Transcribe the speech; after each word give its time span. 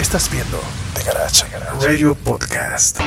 Estás 0.00 0.30
viendo 0.30 0.60
The 0.94 1.02
Garage 1.04 1.44
Radio 1.80 2.14
Podcast. 2.14 2.98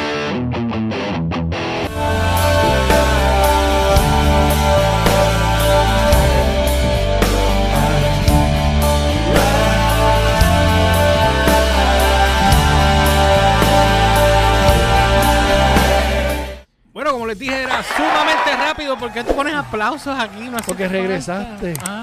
Bueno, 16.91 17.11
como 17.13 17.27
les 17.27 17.37
dije, 17.39 17.61
era 17.63 17.81
sumamente 17.83 18.55
rápido. 18.57 18.97
¿Por 18.97 19.13
qué 19.13 19.23
tú 19.23 19.33
pones 19.35 19.53
aplausos 19.53 20.19
aquí? 20.19 20.49
No 20.49 20.57
Porque 20.65 20.83
falta. 20.85 20.97
regresaste. 20.97 21.73
Ah, 21.85 21.98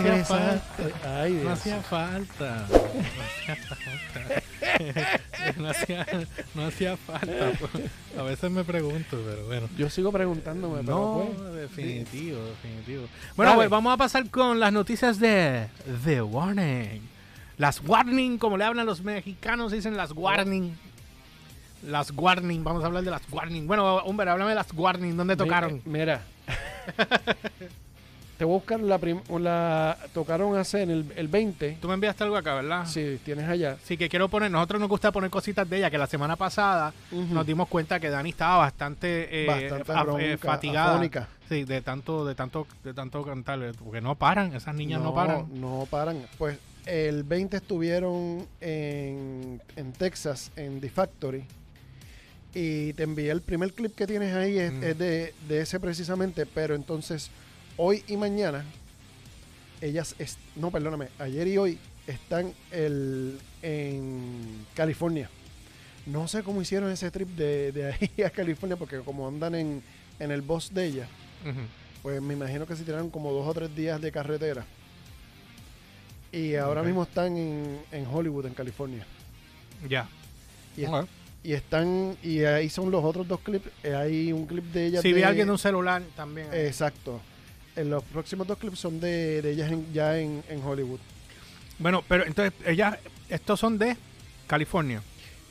hacía 0.00 0.24
falta. 0.24 0.62
No 1.44 1.50
hacía 1.50 1.82
falta. 1.82 2.66
No 2.76 3.22
hacía 3.28 3.56
falta. 4.12 4.42
No 5.56 5.68
hacía, 5.68 6.06
no 6.54 6.66
hacía 6.66 6.96
falta. 6.96 7.52
A 8.18 8.22
veces 8.22 8.50
me 8.50 8.64
pregunto, 8.64 9.18
pero 9.24 9.46
bueno. 9.46 9.68
Yo 9.76 9.88
sigo 9.88 10.10
preguntándome, 10.12 10.80
pero 10.80 10.92
No, 10.92 11.30
pues, 11.36 11.54
definitivo, 11.54 12.38
definitivo. 12.44 13.06
Bueno, 13.36 13.54
pues 13.54 13.70
vamos 13.70 13.94
a 13.94 13.96
pasar 13.96 14.28
con 14.30 14.58
las 14.60 14.72
noticias 14.72 15.18
de 15.20 15.68
The 16.04 16.22
Warning. 16.22 17.08
Las 17.58 17.80
Warning, 17.80 18.38
como 18.38 18.56
le 18.56 18.64
hablan 18.64 18.86
los 18.86 19.02
mexicanos, 19.02 19.72
dicen 19.72 19.96
las 19.96 20.12
Warning. 20.12 20.76
Las 21.86 22.10
Warning, 22.10 22.64
vamos 22.64 22.82
a 22.82 22.86
hablar 22.86 23.04
de 23.04 23.10
las 23.10 23.22
Warning. 23.30 23.66
Bueno, 23.66 23.96
hombre, 23.98 24.28
háblame 24.28 24.50
de 24.50 24.56
las 24.56 24.72
Warning, 24.74 25.16
¿dónde 25.16 25.36
tocaron? 25.36 25.80
Mira. 25.84 26.22
Te 28.38 28.44
voy 28.44 28.54
a 28.54 28.58
buscar 28.58 28.80
la, 28.80 28.98
la 29.40 29.96
tocaron 30.12 30.56
hace 30.58 30.82
en 30.82 30.90
el, 30.90 31.12
el 31.16 31.28
20. 31.28 31.78
Tú 31.80 31.88
me 31.88 31.94
enviaste 31.94 32.22
algo 32.24 32.36
acá, 32.36 32.54
¿verdad? 32.54 32.84
Sí, 32.86 33.18
tienes 33.24 33.48
allá. 33.48 33.78
Sí, 33.82 33.96
que 33.96 34.10
quiero 34.10 34.28
poner, 34.28 34.50
nosotros 34.50 34.78
nos 34.78 34.90
gusta 34.90 35.10
poner 35.10 35.30
cositas 35.30 35.68
de 35.70 35.78
ella, 35.78 35.90
que 35.90 35.96
la 35.96 36.06
semana 36.06 36.36
pasada 36.36 36.92
nos 37.10 37.46
dimos 37.46 37.66
cuenta 37.68 37.98
que 37.98 38.10
Dani 38.10 38.30
estaba 38.30 38.58
bastante, 38.58 39.44
eh, 39.44 39.46
Bastante 39.46 39.92
af- 39.92 40.02
bronca, 40.04 40.22
eh, 40.24 40.36
fatigada. 40.36 40.92
afónica. 40.94 41.28
Sí, 41.48 41.64
de 41.64 41.80
tanto, 41.80 42.26
de 42.26 42.34
tanto, 42.34 42.66
de 42.84 42.92
tanto 42.92 43.22
cantar, 43.24 43.72
porque 43.82 44.00
no 44.02 44.14
paran, 44.16 44.54
esas 44.54 44.74
niñas 44.74 45.00
no, 45.00 45.14
paran. 45.14 45.46
No 45.58 45.86
paran. 45.88 46.20
Pues 46.36 46.58
el 46.84 47.22
20 47.22 47.56
estuvieron 47.56 48.46
en, 48.60 49.62
en 49.76 49.92
Texas, 49.92 50.52
en 50.56 50.80
The 50.80 50.90
Factory. 50.90 51.44
Y 52.54 52.92
te 52.94 53.02
envié 53.02 53.30
el 53.30 53.42
primer 53.42 53.72
clip 53.72 53.94
que 53.94 54.06
tienes 54.06 54.34
ahí, 54.34 54.58
es, 54.58 54.72
Mm. 54.72 54.82
es 54.84 54.98
de, 54.98 55.34
de 55.48 55.60
ese 55.60 55.78
precisamente. 55.80 56.46
Pero 56.46 56.74
entonces, 56.74 57.30
hoy 57.76 58.02
y 58.06 58.16
mañana, 58.16 58.64
ellas, 59.80 60.14
es- 60.18 60.38
no, 60.54 60.70
perdóname, 60.70 61.08
ayer 61.18 61.46
y 61.48 61.58
hoy 61.58 61.78
están 62.06 62.52
el, 62.70 63.38
en 63.62 64.66
California. 64.74 65.28
No 66.06 66.28
sé 66.28 66.42
cómo 66.42 66.62
hicieron 66.62 66.90
ese 66.90 67.10
trip 67.10 67.28
de, 67.30 67.72
de 67.72 67.92
ahí 67.92 68.22
a 68.22 68.30
California, 68.30 68.76
porque 68.76 68.98
como 69.00 69.26
andan 69.26 69.54
en, 69.54 69.82
en 70.20 70.30
el 70.30 70.40
bus 70.42 70.72
de 70.72 70.86
ella, 70.86 71.08
pues 72.02 72.22
me 72.22 72.34
imagino 72.34 72.66
que 72.66 72.76
se 72.76 72.84
tiraron 72.84 73.10
como 73.10 73.32
dos 73.32 73.46
o 73.48 73.54
tres 73.54 73.74
días 73.74 74.00
de 74.00 74.12
carretera. 74.12 74.64
Y 76.32 76.54
ahora 76.56 76.82
mismo 76.82 77.02
están 77.04 77.36
en, 77.36 77.80
en 77.92 78.06
Hollywood, 78.06 78.46
en 78.46 78.54
California. 78.54 79.04
Ya. 79.88 80.08
Y, 80.76 80.82
es- 80.84 80.88
Ok. 80.90 81.06
y 81.42 81.52
están, 81.52 82.16
y 82.22 82.40
ahí 82.44 82.68
son 82.68 82.90
los 82.90 83.02
otros 83.04 83.26
dos 83.26 83.40
clips. 83.40 83.68
Eh, 83.82 83.94
Hay 83.94 84.32
un 84.32 84.46
clip 84.46 84.64
de 84.72 84.86
ellas. 84.86 85.02
Si 85.02 85.08
vi 85.12 85.20
de- 85.20 85.24
a 85.24 85.28
alguien 85.28 85.46
de 85.46 85.52
un 85.52 85.58
celular 85.58 86.02
también. 86.14 86.48
Exacto. 86.52 87.20
En 87.76 87.90
los 87.90 88.02
próximos 88.04 88.46
dos 88.46 88.58
clips 88.58 88.78
son 88.78 88.98
de, 89.00 89.42
de 89.42 89.50
ellas 89.50 89.70
en- 89.70 89.92
ya 89.92 90.18
en, 90.18 90.42
en 90.48 90.62
Hollywood. 90.64 90.98
Bueno, 91.78 92.02
pero 92.08 92.24
entonces, 92.26 92.54
ellas, 92.66 92.98
estos 93.28 93.60
son 93.60 93.76
de 93.78 93.96
California. 94.46 95.02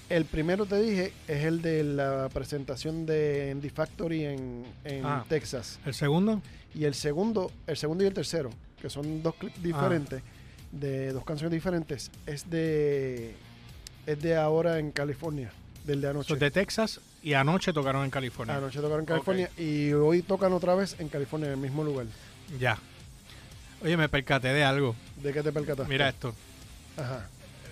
El 0.10 0.26
primero 0.26 0.66
te 0.66 0.80
dije 0.82 1.14
es 1.28 1.44
el 1.46 1.62
de 1.62 1.84
la 1.84 2.30
presentación 2.34 3.06
de 3.06 3.50
Indie 3.52 3.70
Factory 3.72 4.26
en, 4.26 4.64
en 4.84 5.06
Ah. 5.06 5.26
Texas. 5.28 5.80
El 5.86 5.94
segundo, 5.94 6.42
Y 6.74 6.84
el 6.86 6.94
segundo, 6.94 7.52
el 7.68 7.78
segundo 7.78 8.04
y 8.04 8.08
el 8.08 8.14
tercero, 8.14 8.50
que 8.82 8.90
son 8.90 9.24
dos 9.24 9.36
clips 9.36 9.62
diferentes, 9.64 10.22
de 10.72 11.12
dos 11.14 11.24
canciones 11.24 11.54
diferentes, 11.54 12.12
es 12.26 12.50
de 12.50 13.34
es 14.06 14.22
de 14.22 14.36
ahora 14.36 14.78
en 14.78 14.92
California, 14.92 15.52
del 15.86 16.02
de 16.02 16.10
anoche. 16.10 16.30
son 16.30 16.40
de 16.40 16.52
Texas 16.52 17.00
y 17.22 17.34
anoche 17.34 17.72
tocaron 17.74 18.04
en 18.06 18.12
California. 18.12 18.56
Anoche 18.58 18.80
tocaron 18.80 19.02
en 19.02 19.06
California 19.06 19.50
y 19.58 19.92
hoy 19.94 20.22
tocan 20.22 20.52
otra 20.54 20.76
vez 20.76 20.96
en 21.00 21.10
California, 21.10 21.48
en 21.48 21.54
el 21.54 21.60
mismo 21.60 21.84
lugar. 21.84 22.06
Ya. 22.60 22.78
Oye, 23.84 23.98
me 23.98 24.10
percaté 24.10 24.50
de 24.50 24.64
algo. 24.64 24.96
¿De 25.22 25.32
qué 25.34 25.44
te 25.44 25.52
percataste? 25.52 25.92
Mira 25.92 26.10
esto. 26.10 26.34
Ajá. 26.98 27.28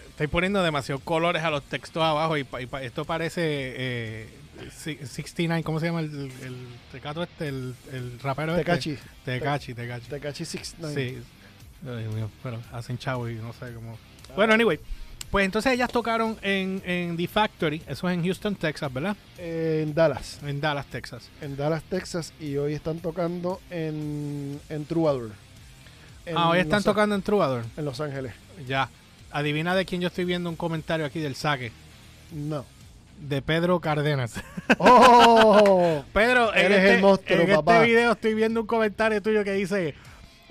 Estoy 0.09 0.27
poniendo 0.27 0.61
demasiados 0.61 1.01
colores 1.03 1.41
a 1.43 1.49
los 1.49 1.63
textos 1.63 2.03
abajo 2.03 2.37
y, 2.37 2.41
y 2.41 2.67
esto 2.85 3.03
parece 3.05 3.41
eh, 3.43 4.29
si- 4.71 4.97
69, 4.97 5.63
¿cómo 5.63 5.79
se 5.79 5.87
llama 5.87 6.01
el, 6.01 6.09
el, 6.13 6.31
el 6.43 6.55
tecato 6.91 7.23
este? 7.23 7.47
El, 7.47 7.73
el 7.91 8.19
rapero 8.19 8.55
Tecachi. 8.55 8.91
este. 8.91 9.09
Tecachi, 9.25 9.73
Tecachi. 9.73 10.07
Tecachi 10.09 10.45
69. 10.45 10.93
Sí. 10.93 11.17
Ay, 11.89 12.03
Dios 12.03 12.13
mío, 12.13 12.29
pero 12.43 12.61
hacen 12.71 12.97
chavo 12.99 13.27
y 13.27 13.35
no 13.35 13.53
sé 13.53 13.73
cómo. 13.73 13.97
Bueno, 14.35 14.53
anyway. 14.53 14.79
Pues 15.33 15.45
entonces 15.45 15.73
ellas 15.73 15.89
tocaron 15.89 16.37
en, 16.43 16.79
en 16.85 17.17
The 17.17 17.27
Factory, 17.27 17.81
eso 17.87 18.07
es 18.07 18.13
en 18.13 18.23
Houston, 18.23 18.55
Texas, 18.55 18.93
¿verdad? 18.93 19.17
En 19.39 19.91
Dallas. 19.95 20.37
En 20.45 20.61
Dallas, 20.61 20.85
Texas. 20.85 21.27
En 21.41 21.57
Dallas, 21.57 21.81
Texas. 21.89 22.31
Y 22.39 22.55
hoy 22.57 22.75
están 22.75 22.99
tocando 22.99 23.59
en, 23.71 24.61
en 24.69 24.85
Troubadour. 24.85 25.31
En 26.27 26.37
ah, 26.37 26.49
hoy 26.51 26.59
están 26.59 26.77
Los- 26.77 26.83
tocando 26.83 27.15
en 27.15 27.23
Troubadour. 27.23 27.63
En 27.75 27.83
Los 27.83 27.99
Ángeles. 27.99 28.31
Ya. 28.67 28.91
Adivina 29.31 29.73
de 29.73 29.85
quién 29.85 30.01
yo 30.01 30.09
estoy 30.09 30.25
viendo 30.25 30.51
un 30.51 30.55
comentario 30.55 31.03
aquí 31.03 31.19
del 31.19 31.33
saque. 31.33 31.71
No. 32.31 32.63
De 33.19 33.41
Pedro 33.41 33.79
Cárdenas. 33.79 34.35
¡Oh! 34.77 36.03
Pedro, 36.13 36.53
en 36.53 36.65
Eres 36.65 36.77
este, 36.77 36.95
el 36.97 37.01
monstruo, 37.01 37.39
en 37.39 37.55
papá. 37.55 37.77
este 37.77 37.87
video 37.87 38.11
estoy 38.11 38.33
viendo 38.35 38.61
un 38.61 38.67
comentario 38.67 39.19
tuyo 39.19 39.43
que 39.43 39.53
dice: 39.53 39.95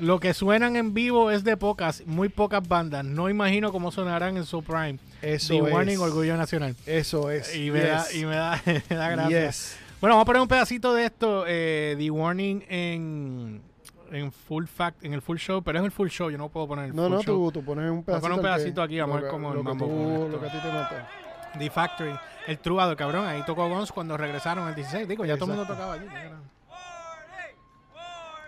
Lo 0.02 0.18
que 0.18 0.34
suenan 0.34 0.74
en 0.76 0.94
vivo 0.94 1.30
es 1.30 1.44
de 1.44 1.56
pocas, 1.56 2.02
muy 2.06 2.28
pocas 2.28 2.66
bandas. 2.66 3.04
No 3.04 3.28
imagino 3.30 3.70
cómo 3.70 3.92
sonarán 3.92 4.36
en 4.36 4.44
su 4.44 4.62
prime. 4.62 4.98
Eso 5.22 5.54
The 5.54 5.68
es. 5.68 5.72
Warning 5.72 5.98
Orgullo 5.98 6.36
Nacional. 6.36 6.74
Eso 6.86 7.30
es. 7.30 7.54
Y 7.54 7.70
me, 7.70 7.82
da, 7.82 8.04
y 8.12 8.24
me 8.24 8.34
da, 8.34 8.60
me 8.90 8.96
da 8.96 9.08
gracia. 9.10 9.46
Yes. 9.46 9.76
Bueno, 10.00 10.14
vamos 10.16 10.22
a 10.22 10.26
poner 10.26 10.42
un 10.42 10.48
pedacito 10.48 10.92
de 10.92 11.04
esto, 11.04 11.44
eh, 11.46 11.94
The 11.96 12.10
Warning 12.10 12.64
en, 12.68 13.62
en 14.10 14.32
full 14.32 14.64
fact, 14.66 15.04
en 15.04 15.12
el 15.14 15.22
full 15.22 15.36
show, 15.36 15.62
pero 15.62 15.78
es 15.78 15.84
el 15.84 15.92
full 15.92 16.08
show, 16.08 16.28
yo 16.30 16.36
no 16.38 16.48
puedo 16.48 16.66
poner 16.66 16.86
el 16.86 16.96
No, 16.96 17.04
full 17.04 17.12
no, 17.12 17.22
show. 17.22 17.52
tú, 17.52 17.60
tú 17.60 17.64
pones 17.64 17.88
un 17.88 17.98
a 18.00 18.02
pedacito. 18.02 18.20
poner 18.22 18.32
un 18.40 18.44
al 18.46 18.52
que- 18.52 18.56
pedacito 18.58 18.82
aquí, 18.82 18.98
vamos 18.98 19.18
a 19.18 19.20
ver 19.20 19.30
cómo 19.30 19.52
el 19.52 19.62
mambo 19.62 19.86
tú-. 19.86 20.28
Lo 20.32 20.40
que 20.40 20.46
a 20.46 20.50
ti 20.50 20.58
te 20.58 20.72
mata. 20.72 21.08
The 21.56 21.70
Factory, 21.70 22.14
el 22.48 22.58
Troubadour, 22.58 22.96
cabrón, 22.96 23.24
ahí 23.26 23.44
tocó 23.46 23.68
Guns 23.68 23.92
cuando 23.92 24.16
regresaron 24.16 24.68
el 24.68 24.74
16, 24.74 25.06
digo, 25.06 25.24
ya 25.24 25.36
todo 25.36 25.52
el 25.52 25.58
mundo 25.58 25.72
tocaba 25.72 25.92
allí. 25.94 26.06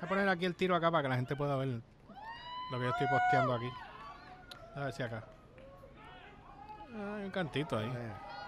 Voy 0.04 0.06
a 0.06 0.08
poner 0.20 0.28
aquí 0.28 0.44
el 0.44 0.54
tiro 0.54 0.76
acá 0.76 0.90
para 0.90 1.04
que 1.04 1.08
la 1.08 1.16
gente 1.16 1.34
pueda 1.34 1.56
ver 1.56 1.66
lo 1.68 2.78
que 2.78 2.84
yo 2.84 2.90
estoy 2.90 3.06
posteando 3.06 3.54
aquí. 3.54 3.70
A 4.76 4.80
ver 4.80 4.92
si 4.92 5.02
acá. 5.02 5.24
Ah, 6.94 7.14
hay 7.16 7.24
un 7.24 7.30
cantito 7.30 7.78
ahí. 7.78 7.90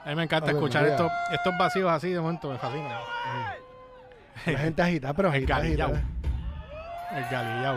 A 0.04 0.10
mí 0.10 0.16
me 0.16 0.24
encanta 0.24 0.50
Ave 0.50 0.58
escuchar 0.58 0.84
estos, 0.84 1.10
estos 1.32 1.56
vacíos 1.56 1.90
así 1.90 2.10
de 2.10 2.20
momento, 2.20 2.50
me 2.50 2.58
fascina. 2.58 3.00
La 4.44 4.58
gente 4.58 4.82
agita, 4.82 5.14
pero 5.14 5.32
El 5.32 5.46
galillao. 5.46 5.92
El 7.14 7.24
galillao. 7.30 7.76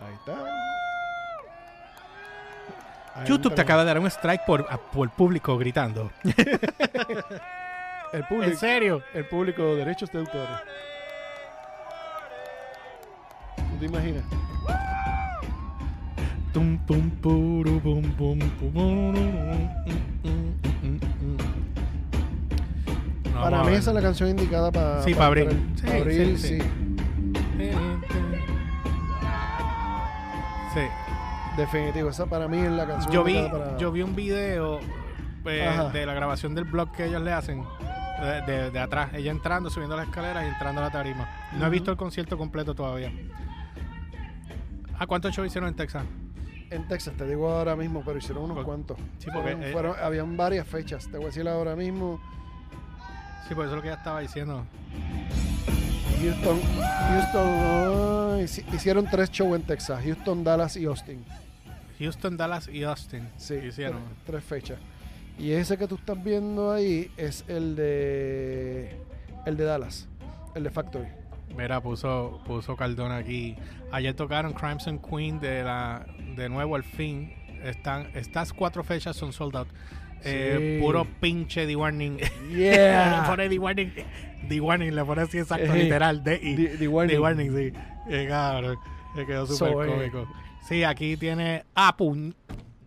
Ahí 0.00 0.14
está. 0.14 0.36
YouTube 3.26 3.54
te 3.54 3.60
acaba 3.60 3.82
de 3.82 3.88
dar 3.88 3.98
un 3.98 4.06
strike 4.06 4.46
por, 4.46 4.66
por 4.92 5.10
público 5.10 5.58
gritando. 5.58 6.10
El 8.14 8.24
público. 8.24 8.50
¿En 8.50 8.56
serio? 8.56 9.02
El 9.12 9.26
público, 9.26 9.74
derechos 9.76 10.10
de 10.10 10.20
autor. 10.20 10.48
¿Tú 13.80 13.86
te 13.86 13.92
imaginas? 13.92 14.24
Tum, 16.52 16.76
pum, 16.86 17.10
puru, 17.22 17.80
pum, 17.80 18.02
pum, 18.12 18.38
pum, 18.38 18.72
pum. 18.74 19.14
No, 23.32 23.40
Para 23.42 23.64
mí 23.64 23.72
esa 23.72 23.90
es 23.90 23.94
la 23.94 24.02
canción 24.02 24.28
indicada 24.28 24.70
para 24.70 25.02
Sí, 25.02 25.14
para 25.14 25.26
abril. 25.28 25.48
Sí, 25.76 25.86
Para 25.86 25.98
abril, 25.98 26.38
sí, 26.38 26.48
sí. 26.48 26.60
sí. 26.60 27.70
Sí. 30.74 30.80
Definitivo, 31.56 32.10
esa 32.10 32.26
para 32.26 32.48
mí 32.48 32.58
es 32.58 32.70
la 32.70 32.86
canción 32.86 33.12
Yo 33.12 33.24
vi, 33.24 33.48
para... 33.50 33.76
yo 33.78 33.90
vi 33.92 34.02
un 34.02 34.14
video 34.14 34.78
eh, 35.46 35.66
Ajá. 35.66 35.88
de 35.88 36.04
la 36.06 36.12
grabación 36.14 36.54
del 36.54 36.64
blog 36.64 36.92
que 36.92 37.06
ellos 37.06 37.22
le 37.22 37.32
hacen 37.32 37.64
de, 38.20 38.42
de- 38.52 38.70
de 38.70 38.78
atrás. 38.78 39.10
Ella 39.14 39.30
entrando, 39.30 39.70
subiendo 39.70 39.96
las 39.96 40.06
escaleras 40.06 40.44
y 40.44 40.48
entrando 40.48 40.80
a 40.82 40.84
la 40.84 40.90
tarima. 40.90 41.26
No 41.58 41.66
he 41.66 41.70
visto 41.70 41.90
el 41.90 41.96
concierto 41.96 42.36
completo 42.36 42.74
todavía. 42.74 43.10
¿A 45.00 45.06
cuántos 45.06 45.34
shows 45.34 45.48
hicieron 45.48 45.68
en 45.70 45.74
Texas? 45.76 46.04
En 46.70 46.86
Texas, 46.86 47.14
te 47.16 47.26
digo 47.26 47.50
ahora 47.50 47.74
mismo, 47.74 48.02
pero 48.04 48.18
hicieron 48.18 48.44
unos 48.44 48.56
Por- 48.58 48.64
cuantos. 48.66 48.98
Sí, 49.18 49.28
porque, 49.32 49.52
Fueron- 49.52 49.62
eh, 49.64 49.72
fueron- 49.72 49.96
habían 50.00 50.36
varias 50.36 50.66
fechas, 50.68 51.06
te 51.08 51.16
voy 51.16 51.24
a 51.24 51.26
decir 51.28 51.48
ahora 51.48 51.74
mismo. 51.74 52.20
Sí, 53.48 53.54
por 53.54 53.64
eso 53.64 53.72
es 53.72 53.76
lo 53.76 53.82
que 53.82 53.88
ella 53.88 53.96
estaba 53.96 54.20
diciendo. 54.20 54.64
Houston, 56.20 56.60
Houston, 57.08 58.74
hicieron 58.74 59.06
tres 59.10 59.30
shows 59.30 59.56
en 59.56 59.62
Texas, 59.62 60.04
Houston, 60.04 60.44
Dallas 60.44 60.76
y 60.76 60.84
Austin. 60.84 61.24
Houston, 61.98 62.36
Dallas 62.36 62.68
y 62.68 62.82
Austin. 62.84 63.26
Sí, 63.38 63.54
hicieron. 63.54 64.00
tres, 64.26 64.26
tres 64.26 64.44
fechas. 64.44 64.78
Y 65.38 65.52
ese 65.52 65.78
que 65.78 65.88
tú 65.88 65.94
estás 65.94 66.22
viendo 66.22 66.70
ahí 66.70 67.10
es 67.16 67.44
el 67.48 67.74
de 67.74 68.94
el 69.46 69.56
de 69.56 69.64
Dallas, 69.64 70.06
el 70.54 70.62
de 70.64 70.70
Factory. 70.70 71.08
Mira, 71.56 71.80
puso, 71.80 72.40
puso 72.46 72.76
Cardona 72.76 73.16
aquí. 73.16 73.56
Ayer 73.92 74.14
tocaron 74.14 74.52
Crimson 74.52 74.98
Queen 74.98 75.40
de 75.40 75.62
la 75.62 76.06
de 76.36 76.48
nuevo 76.48 76.76
al 76.76 76.84
fin. 76.84 77.34
Están, 77.62 78.08
estas 78.14 78.52
cuatro 78.52 78.82
fechas 78.84 79.16
son 79.16 79.32
sold 79.32 79.56
out. 79.56 79.68
Eh, 80.22 80.76
Sí. 80.78 80.82
puro 80.84 81.06
pinche 81.20 81.66
D-Warning. 81.66 82.18
Yeah. 82.50 83.20
le 83.22 83.28
pone 83.28 83.48
D-Warning. 83.48 83.92
D-Warning, 84.48 84.94
le 84.94 85.04
pone 85.04 85.22
así 85.22 85.38
exacto, 85.38 85.72
Eh, 85.74 85.84
literal. 85.84 86.22
The, 86.22 86.38
the 86.78 86.88
warning. 86.88 87.16
D-Warning, 87.16 87.56
sí. 87.56 87.72
Eh, 88.08 88.26
cabrón. 88.28 88.78
Me 89.16 89.26
quedó 89.26 89.46
súper 89.46 89.72
So, 89.72 89.84
eh. 89.84 89.88
cómico. 89.88 90.28
Sí, 90.68 90.84
aquí 90.84 91.16
tiene. 91.16 91.64
Ah, 91.74 91.96
puñ. 91.96 92.34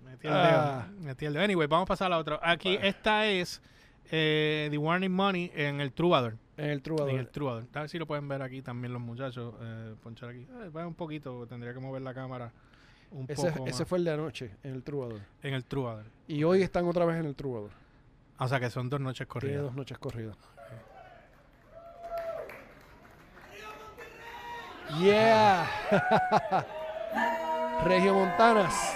Metí 0.06 0.28
el 0.28 0.34
Ah. 0.34 0.88
dedo. 0.90 1.02
Metí 1.06 1.26
el 1.26 1.34
dedo. 1.34 1.44
Anyway, 1.44 1.68
vamos 1.68 1.86
a 1.86 1.88
pasar 1.88 2.08
a 2.08 2.10
la 2.12 2.18
otra. 2.20 2.40
Aquí, 2.42 2.78
esta 2.82 3.26
es 3.28 3.62
The 4.10 4.76
Warning 4.78 5.12
Money 5.12 5.52
en 5.56 5.82
el 5.82 5.92
Troubadour. 5.92 6.38
En 6.58 6.66
el 6.66 6.72
En 6.72 6.82
Troubadour. 6.82 7.20
el 7.20 7.28
Troubadour. 7.30 7.66
A 7.74 7.80
ver 7.82 7.90
si 7.90 7.98
lo 7.98 8.06
pueden 8.06 8.28
ver 8.28 8.42
aquí 8.42 8.62
también 8.62 8.94
los 8.94 9.02
muchachos. 9.02 9.56
Eh, 9.60 9.96
ponchar 10.04 10.30
aquí. 10.30 10.42
Eh, 10.64 10.70
va 10.70 10.86
un 10.86 10.94
poquito, 10.94 11.46
tendría 11.48 11.74
que 11.74 11.80
mover 11.80 12.02
la 12.04 12.14
cámara 12.14 12.52
un 13.12 13.26
Ese, 13.28 13.52
poco 13.52 13.68
ese 13.68 13.84
más. 13.84 13.88
fue 13.90 13.98
el 14.00 14.04
de 14.06 14.12
anoche, 14.12 14.52
en 14.64 14.74
el 14.74 14.84
Troubadour. 14.84 15.22
En 15.42 15.54
el 15.54 15.66
Troubadour. 15.66 16.06
Y 16.28 16.44
hoy 16.44 16.62
están 16.62 16.86
otra 16.88 17.06
vez 17.06 17.20
en 17.20 17.26
el 17.26 17.36
Troubadour. 17.36 17.72
O 18.40 18.48
sea 18.48 18.60
que 18.60 18.70
son 18.70 18.90
dos 18.90 19.00
noches 19.00 19.28
Tiene 19.28 19.32
corridas. 19.32 19.62
dos 19.64 19.76
noches 19.76 19.98
corridas. 20.00 20.38
Yeah. 25.00 25.66
Regio 27.86 28.14
Montanas. 28.14 28.96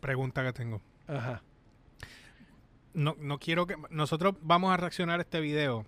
Pregunta 0.00 0.42
que 0.44 0.52
tengo. 0.52 0.80
Ajá. 1.06 1.42
No, 2.94 3.16
no 3.18 3.38
quiero 3.38 3.66
que... 3.66 3.76
Nosotros 3.90 4.34
vamos 4.42 4.72
a 4.72 4.76
reaccionar 4.76 5.18
a 5.18 5.22
este 5.22 5.40
video 5.40 5.86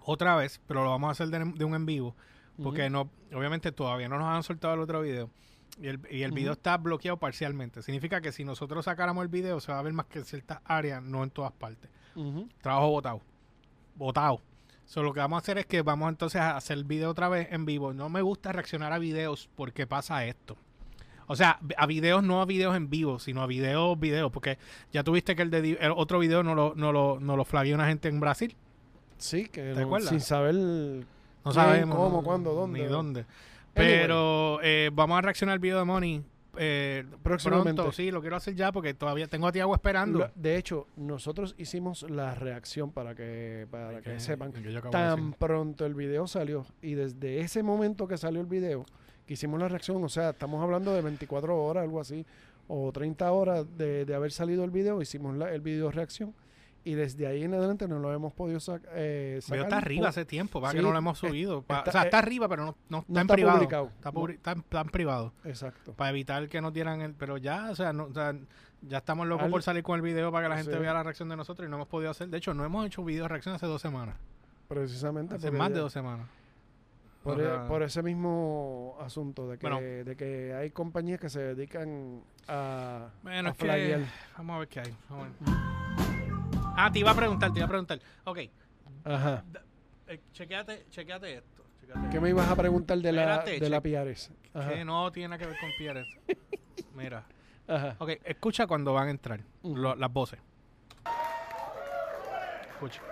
otra 0.00 0.36
vez, 0.36 0.60
pero 0.66 0.84
lo 0.84 0.90
vamos 0.90 1.08
a 1.08 1.12
hacer 1.12 1.28
de, 1.28 1.52
de 1.54 1.64
un 1.64 1.74
en 1.74 1.86
vivo. 1.86 2.16
Porque 2.62 2.90
no, 2.90 3.08
obviamente 3.32 3.70
todavía 3.70 4.08
no 4.08 4.18
nos 4.18 4.26
han 4.26 4.42
soltado 4.42 4.74
el 4.74 4.80
otro 4.80 5.00
video. 5.02 5.30
Y 5.80 5.86
el, 5.86 6.00
y 6.10 6.22
el 6.22 6.32
video 6.32 6.52
está 6.52 6.76
bloqueado 6.76 7.16
parcialmente. 7.18 7.82
Significa 7.82 8.20
que 8.20 8.32
si 8.32 8.44
nosotros 8.44 8.86
sacáramos 8.86 9.22
el 9.22 9.28
video, 9.28 9.60
se 9.60 9.70
va 9.70 9.78
a 9.78 9.82
ver 9.82 9.92
más 9.92 10.06
que 10.06 10.18
en 10.18 10.24
ciertas 10.24 10.60
áreas, 10.64 11.00
no 11.02 11.22
en 11.22 11.30
todas 11.30 11.52
partes. 11.52 11.88
Trabajo 12.60 12.90
botado. 12.90 13.20
Botado. 13.94 14.40
So, 14.86 15.02
lo 15.02 15.12
que 15.12 15.20
vamos 15.20 15.36
a 15.36 15.40
hacer 15.40 15.58
es 15.58 15.66
que 15.66 15.82
vamos 15.82 16.08
entonces 16.08 16.40
a 16.40 16.56
hacer 16.56 16.78
el 16.78 16.84
video 16.84 17.10
otra 17.10 17.28
vez 17.28 17.46
en 17.52 17.64
vivo. 17.64 17.92
No 17.92 18.08
me 18.08 18.22
gusta 18.22 18.50
reaccionar 18.50 18.92
a 18.92 18.98
videos 18.98 19.48
porque 19.54 19.86
pasa 19.86 20.24
esto. 20.24 20.56
O 21.28 21.36
sea, 21.36 21.60
a 21.76 21.86
videos, 21.86 22.24
no 22.24 22.40
a 22.42 22.44
videos 22.46 22.74
en 22.74 22.90
vivo, 22.90 23.18
sino 23.20 23.42
a 23.42 23.46
videos, 23.46 23.98
videos. 24.00 24.32
Porque 24.32 24.58
ya 24.92 25.04
tuviste 25.04 25.36
que 25.36 25.42
el, 25.42 25.50
de, 25.50 25.78
el 25.80 25.92
otro 25.94 26.18
video 26.18 26.42
no 26.42 26.54
lo, 26.54 26.72
no 26.74 26.90
lo, 26.90 27.20
no 27.20 27.36
lo 27.36 27.44
flagueó 27.44 27.74
una 27.76 27.86
gente 27.86 28.08
en 28.08 28.18
Brasil. 28.18 28.56
Sí, 29.18 29.44
que 29.48 29.62
¿Te 29.62 29.74
no- 29.80 29.86
acuerdas? 29.86 30.10
sin 30.10 30.20
saber 30.20 30.54
No 30.54 31.02
¿Quién, 31.44 31.54
sabemos. 31.54 31.96
cómo, 31.96 32.22
cuándo, 32.24 32.52
dónde? 32.54 32.80
Ni 32.80 32.86
dónde. 32.86 33.20
Anyway. 33.74 33.98
Pero 34.00 34.58
eh, 34.62 34.90
vamos 34.92 35.18
a 35.18 35.20
reaccionar 35.22 35.52
al 35.54 35.58
video 35.60 35.78
de 35.78 35.84
Money. 35.84 36.22
Eh, 36.60 37.04
Próximamente. 37.22 37.74
pronto, 37.74 37.92
sí, 37.92 38.10
lo 38.10 38.20
quiero 38.20 38.34
hacer 38.34 38.54
ya 38.56 38.72
porque 38.72 38.92
todavía 38.94 39.28
tengo 39.28 39.46
a 39.46 39.52
Tiago 39.52 39.72
esperando. 39.74 40.18
Lo- 40.20 40.30
De 40.34 40.56
hecho, 40.56 40.88
nosotros 40.96 41.54
hicimos 41.58 42.04
la 42.10 42.34
reacción 42.34 42.90
para 42.90 43.14
que 43.14 43.68
para 43.70 44.00
que 44.00 44.12
Que- 44.14 44.20
sepan. 44.20 44.52
yo 44.54 44.70
de 44.72 44.80
Tan 44.90 45.34
pronto 45.34 45.86
el 45.86 45.94
video 45.94 46.26
salió 46.26 46.66
y 46.82 46.94
desde 46.94 47.40
ese 47.40 47.62
momento 47.62 48.08
que 48.08 48.16
salió 48.16 48.40
el 48.40 48.46
video 48.48 48.86
que 49.28 49.34
hicimos 49.34 49.60
la 49.60 49.68
reacción, 49.68 50.02
o 50.02 50.08
sea, 50.08 50.30
estamos 50.30 50.60
hablando 50.62 50.92
de 50.94 51.02
24 51.02 51.54
horas, 51.62 51.84
algo 51.84 52.00
así, 52.00 52.24
o 52.66 52.90
30 52.90 53.30
horas 53.30 53.66
de, 53.76 54.04
de 54.06 54.14
haber 54.14 54.32
salido 54.32 54.64
el 54.64 54.70
video, 54.70 55.00
hicimos 55.02 55.36
la- 55.36 55.52
el 55.52 55.60
video 55.60 55.90
reacción 55.90 56.34
y 56.82 56.94
desde 56.94 57.26
ahí 57.26 57.44
en 57.44 57.52
adelante 57.52 57.86
no 57.86 57.98
lo 57.98 58.12
hemos 58.14 58.32
podido 58.32 58.58
sac- 58.58 58.80
eh, 58.94 59.38
sacar. 59.42 59.56
video 59.56 59.64
está 59.64 59.76
arriba 59.76 60.08
hace 60.08 60.24
tiempo, 60.24 60.60
para 60.62 60.72
Sí, 60.72 60.78
que 60.78 60.82
no 60.82 60.92
lo 60.92 60.98
hemos 60.98 61.22
es- 61.22 61.28
subido. 61.28 61.58
Está- 61.58 61.84
o 61.86 61.92
sea, 61.92 62.02
está 62.04 62.16
eh, 62.16 62.20
arriba, 62.20 62.48
pero 62.48 62.64
no, 62.64 62.76
no 62.88 62.98
está 63.00 63.12
no 63.12 63.20
en 63.20 63.24
está 63.26 63.34
privado. 63.34 63.58
publicado. 63.58 63.86
Está, 63.94 64.12
No. 64.12 64.28
está 64.28 64.52
en 64.52 64.62
plan 64.62 64.88
privado. 64.88 65.32
Exacto. 65.44 65.92
Para 65.92 66.10
evitar 66.10 66.48
que 66.48 66.60
nos 66.62 66.72
dieran 66.72 67.02
el. 67.02 67.12
Pero 67.14 67.36
ya, 67.36 67.70
o 67.70 67.74
sea, 67.76 67.92
no, 67.92 68.04
o 68.04 68.14
sea, 68.14 68.34
ya 68.80 68.98
estamos 68.98 69.26
locos 69.26 69.44
Al- 69.44 69.50
por 69.50 69.62
salir 69.62 69.82
con 69.82 69.96
el 69.96 70.02
video 70.02 70.32
para 70.32 70.46
que 70.46 70.48
la 70.48 70.56
gente 70.56 70.72
Sí. 70.72 70.78
vea 70.78 70.94
la 70.94 71.02
reacción 71.02 71.28
de 71.28 71.36
nosotros 71.36 71.66
y 71.66 71.70
no 71.70 71.76
hemos 71.76 71.88
podido 71.88 72.10
hacer. 72.10 72.28
De 72.28 72.38
hecho, 72.38 72.54
no 72.54 72.64
hemos 72.64 72.86
hecho 72.86 73.04
video 73.04 73.24
de 73.24 73.28
reacción 73.28 73.54
hace 73.54 73.66
dos 73.66 73.82
semanas. 73.82 74.16
Precisamente. 74.68 75.34
Hace 75.34 75.50
más 75.50 75.68
ya- 75.68 75.74
de 75.74 75.80
dos 75.80 75.92
semanas. 75.92 76.26
Por, 77.34 77.40
e- 77.40 77.68
por 77.68 77.82
ese 77.82 78.02
mismo 78.02 78.96
asunto 79.00 79.48
de 79.48 79.58
que, 79.58 79.68
Bueno. 79.68 79.80
de 79.80 80.16
que 80.16 80.54
hay 80.54 80.70
compañías 80.70 81.20
que 81.20 81.28
se 81.28 81.40
dedican 81.40 82.22
a, 82.48 83.08
Bueno, 83.22 83.48
a 83.48 83.52
es 83.52 83.58
que. 83.58 84.06
Vamos 84.36 84.56
a 84.56 84.58
ver 84.60 84.68
qué 84.68 84.80
hay. 84.80 84.94
Vamos 85.08 85.26
a 85.26 85.50
ver. 85.50 85.58
Ah, 86.76 86.90
te 86.92 86.98
iba 87.00 87.10
a 87.10 87.14
preguntar, 87.14 87.52
te 87.52 87.58
iba 87.58 87.66
a 87.66 87.68
preguntar. 87.68 87.98
Ok, 88.24 88.38
Ajá. 89.04 89.44
eh, 90.06 90.20
chequeate, 90.32 90.86
chequeate 90.90 91.34
esto. 91.38 91.64
chequeate 91.80 92.08
¿Qué 92.10 92.20
me 92.20 92.28
ibas 92.30 92.48
a 92.48 92.56
preguntar 92.56 92.98
de 92.98 93.12
la, 93.12 93.22
Espérate, 93.36 93.60
de 93.60 93.68
la 93.70 93.80
Piares? 93.80 94.30
Que 94.68 94.84
no 94.84 95.10
tiene 95.12 95.36
que 95.38 95.46
ver 95.46 95.56
con 95.60 95.70
Pierres. 95.78 96.06
Mira. 96.94 97.24
Ajá. 97.66 97.96
Ok, 97.98 98.10
escucha 98.24 98.66
cuando 98.66 98.92
van 98.94 99.08
a 99.08 99.10
entrar 99.10 99.40
lo- 99.62 99.94
las 99.94 100.12
voces. 100.12 100.40
Escucha. 102.74 103.02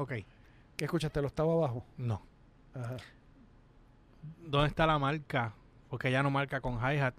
Ok, 0.00 0.12
¿Qué 0.76 0.84
escuchaste? 0.86 1.20
¿Lo 1.20 1.26
estaba 1.28 1.52
abajo? 1.52 1.84
no. 1.98 2.22
Ajá. 2.74 2.96
¿Dónde 4.46 4.68
está 4.68 4.86
la 4.86 4.98
marca? 4.98 5.52
Porque 5.88 6.08
ella 6.08 6.22
no 6.22 6.30
marca 6.30 6.60
con 6.60 6.74
hi-hat. 6.78 7.14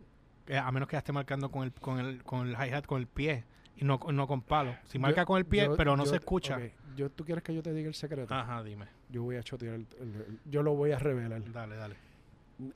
eh, 0.47 0.57
A 0.57 0.71
menos 0.71 0.87
que 0.87 0.95
ella 0.95 0.99
esté 0.99 1.11
marcando 1.11 1.49
con 1.51 1.63
el, 1.63 1.71
con 1.73 1.99
el, 1.99 2.23
con 2.23 2.47
el 2.47 2.53
hi-hat 2.55 2.85
con 2.85 2.99
el 3.01 3.07
pie 3.07 3.43
y 3.75 3.83
no, 3.85 3.99
no 4.11 4.27
con 4.27 4.41
palo. 4.41 4.75
Si 4.85 4.97
marca 4.99 5.21
Yo- 5.21 5.25
con 5.25 5.37
el 5.37 5.45
pie, 5.45 5.65
yo- 5.65 5.75
pero 5.75 5.95
no 5.97 6.05
yo- 6.05 6.09
se 6.09 6.15
escucha. 6.17 6.57
ok, 6.57 6.63
Yo, 6.95 7.09
¿Tú 7.09 7.23
quieres 7.23 7.43
que 7.43 7.53
yo 7.53 7.61
te 7.63 7.71
diga 7.73 7.87
el 7.87 7.93
secreto? 7.95 8.33
Ajá, 8.33 8.63
dime. 8.63 8.85
Yo 9.09 9.23
voy 9.23 9.35
a 9.37 9.43
chotear. 9.43 9.75
el- 9.75 9.87
el- 9.99 10.15
el- 10.15 10.39
yo 10.45 10.61
lo 10.63 10.73
voy 10.75 10.91
a 10.91 10.99
revelar. 10.99 11.41
Dale, 11.51 11.75
dale. 11.75 11.95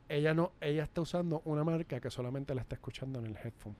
Ella 0.09 0.33
no, 0.33 0.51
ella 0.61 0.83
está 0.83 1.01
usando 1.01 1.41
una 1.45 1.63
marca 1.63 1.99
que 1.99 2.09
solamente 2.09 2.53
la 2.55 2.61
está 2.61 2.75
escuchando 2.75 3.19
en 3.19 3.25
el 3.27 3.37
headphone. 3.37 3.75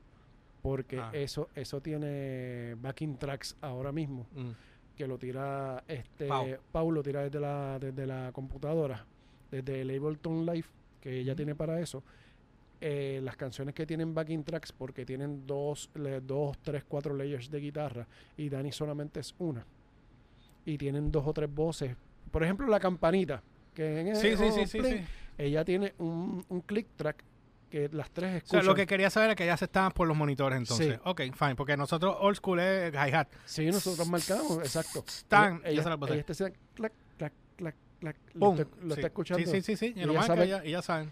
Porque 0.61 0.99
Ah. 0.99 1.09
eso, 1.13 1.49
eso 1.55 1.81
tiene 1.81 2.75
backing 2.79 3.17
tracks 3.17 3.55
ahora 3.61 3.91
mismo. 3.91 4.27
Mm. 4.33 4.51
Que 4.95 5.07
lo 5.07 5.17
tira 5.17 5.83
este 5.87 6.27
Pau. 6.27 6.47
Pau, 6.71 6.91
lo 6.91 7.03
tira 7.03 7.23
desde 7.23 7.39
la 7.39 7.77
desde 7.79 8.05
la 8.07 8.31
computadora 8.31 9.05
desde 9.51 9.81
el 9.81 9.89
Ableton 9.91 10.45
Live 10.45 10.67
que 11.01 11.19
ella 11.19 11.35
tiene 11.35 11.53
para 11.55 11.79
eso 11.79 12.03
eh, 12.81 13.19
las 13.23 13.35
canciones 13.37 13.73
que 13.73 13.85
tienen 13.85 14.13
backing 14.13 14.43
tracks 14.43 14.71
porque 14.71 15.05
tienen 15.05 15.45
dos 15.47 15.89
le- 15.95 16.21
dos 16.21 16.57
tres 16.61 16.83
cuatro 16.87 17.13
layers 17.15 17.49
de 17.49 17.59
guitarra 17.59 18.07
y 18.37 18.49
Dani 18.49 18.71
solamente 18.71 19.19
es 19.21 19.33
una 19.39 19.65
y 20.65 20.77
tienen 20.77 21.11
dos 21.11 21.25
o 21.27 21.33
tres 21.33 21.53
voces 21.53 21.95
por 22.31 22.43
ejemplo 22.43 22.67
la 22.67 22.79
campanita 22.79 23.41
que 23.73 24.01
en 24.01 24.15
Sí, 24.15 24.35
sí, 24.37 24.51
sí, 24.51 24.65
sí, 24.67 24.79
pling, 24.79 24.97
sí. 24.99 25.03
ella 25.37 25.63
tiene 25.65 25.93
un, 25.99 26.43
un 26.49 26.61
click 26.61 26.87
track 26.95 27.23
que 27.75 27.89
las 27.91 28.09
tres 28.11 28.27
O 28.27 28.29
sea, 28.31 28.37
escuchan 28.37 28.65
lo 28.65 28.75
que 28.75 28.85
quería 28.87 29.09
saber 29.09 29.31
es 29.31 29.35
que 29.35 29.45
ya 29.45 29.57
se 29.57 29.65
estaban 29.65 29.91
por 29.91 30.07
los 30.07 30.15
monitores 30.15 30.57
entonces. 30.57 30.93
Sí. 30.95 30.99
Ok, 31.03 31.21
fine. 31.37 31.55
Porque 31.55 31.75
nosotros 31.75 32.15
old 32.19 32.37
school 32.37 32.59
es 32.59 32.93
hi-hat. 32.93 33.27
sí 33.45 33.65
nosotros 33.67 34.07
marcamos 34.07 34.59
exacto 34.59 35.03
ella, 35.65 35.71
ya 35.71 35.83
se 35.83 35.89
la 35.89 35.97
puse. 35.97 36.13
ella 36.13 36.19
está 36.21 36.31
haciendo 36.33 36.55
clac 36.73 36.93
clac 37.17 37.33
clac 37.57 37.75
clac 37.99 38.15
lo, 38.33 38.53
está, 38.53 38.63
lo 38.81 38.93
Sí. 38.95 38.99
está 39.01 39.07
escuchando 39.07 39.43
Sí, 39.45 39.51
sí, 39.51 39.61
sí, 39.61 39.75
sí. 39.75 39.93
Y 39.95 40.01
Y 40.01 40.05
lo 40.05 40.11
ella 40.11 40.19
marca, 40.21 40.35
sabe- 40.35 40.47
ya, 40.47 40.65
y 40.65 40.71
ya 40.71 40.81
saben. 40.81 41.11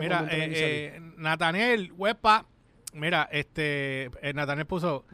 Mira, 0.00 0.26
eh, 0.30 0.52
eh, 0.96 1.00
Nathaniel, 1.18 1.92
huepa. 1.96 2.46
Mira, 2.94 3.28
este, 3.30 4.04
eh, 4.22 4.32
Nathaniel 4.34 4.66
puso, 4.66 5.04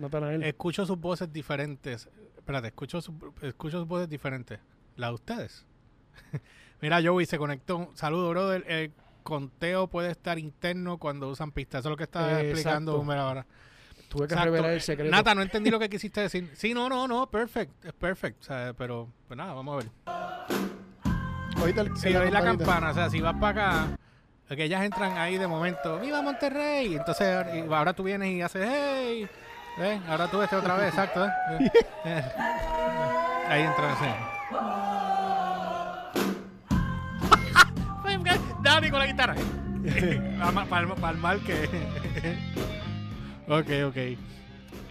escucho 0.43 0.87
sus 0.87 0.99
voces 1.01 1.33
diferentes. 1.33 2.09
Espérate, 2.37 2.69
escucho, 2.69 3.01
su- 3.01 3.35
escucho 3.43 3.79
sus 3.81 3.89
voces 3.89 4.09
diferentes. 4.09 4.61
¿La 4.97 5.09
de 5.09 5.15
ustedes? 5.15 5.67
Mira, 6.81 7.01
Joey 7.03 7.27
se 7.27 7.37
conectó. 7.39 7.91
Saludos, 7.95 8.31
brother. 8.31 8.65
El 8.69 8.93
conteo 9.25 9.89
puede 9.89 10.13
estar 10.13 10.39
interno 10.39 10.99
cuando 10.99 11.29
usan 11.29 11.51
pistas. 11.51 11.81
Eso 11.81 11.89
es 11.89 11.91
lo 11.91 11.97
que 11.97 12.05
está 12.05 12.41
explicando 12.41 12.97
Humber 13.01 13.19
ahora. 13.19 13.47
Tuve 14.09 14.29
que 14.29 14.35
Exacto. 14.35 14.45
revelar 14.45 14.71
el 14.71 14.77
Eh, 14.77 14.81
secreto. 14.81 15.11
Nata, 15.11 15.35
no 15.35 15.43
entendí 15.43 15.71
lo 15.71 15.81
que 15.81 15.89
quisiste 15.89 16.21
decir. 16.21 16.53
Sí, 16.55 16.73
no, 16.73 16.89
no, 16.89 17.09
no, 17.09 17.29
perfect, 17.29 17.85
es 17.85 17.93
perfect. 17.93 18.41
O 18.43 18.45
sea, 18.45 18.73
pero, 18.79 19.09
pues 19.27 19.37
nada, 19.37 19.53
vamos 19.55 19.75
a 19.75 19.77
ver. 19.79 19.91
Ahorita 21.57 21.81
el- 21.81 21.97
Si 21.97 22.09
el- 22.09 22.17
oís 22.19 22.33
la 22.33 22.43
campana, 22.45 22.91
o 22.91 22.95
sea, 22.95 23.11
si 23.11 23.21
vas 23.21 23.35
para 23.41 23.83
acá, 23.89 23.99
que 24.55 24.63
ellas 24.65 24.85
entran 24.85 25.19
ahí 25.19 25.37
de 25.39 25.49
momento, 25.49 25.99
¡Viva 25.99 26.23
Monterrey! 26.23 26.95
Entonces, 26.95 27.27
ahora 27.71 27.93
tú 27.93 28.05
vienes 28.05 28.29
y 28.31 28.43
haces, 28.43 28.69
¡Hey! 28.71 29.29
¿Ves? 29.79 30.01
Ahora 30.09 30.31
tú 30.31 30.41
este 30.43 30.55
otra 30.55 30.77
vez, 30.77 30.89
exacto. 30.91 31.25
¿eh? 31.27 31.31
Eh. 32.05 32.23
Ahí 33.49 33.63
entran 33.63 33.97
Dani 38.75 38.91
con 38.91 38.99
la 38.99 39.07
guitarra. 39.07 39.35
para, 40.69 41.13
el 41.13 41.19
mal 41.19 41.41
que. 41.45 41.55
ok, 43.49 43.89
ok. 43.89 44.19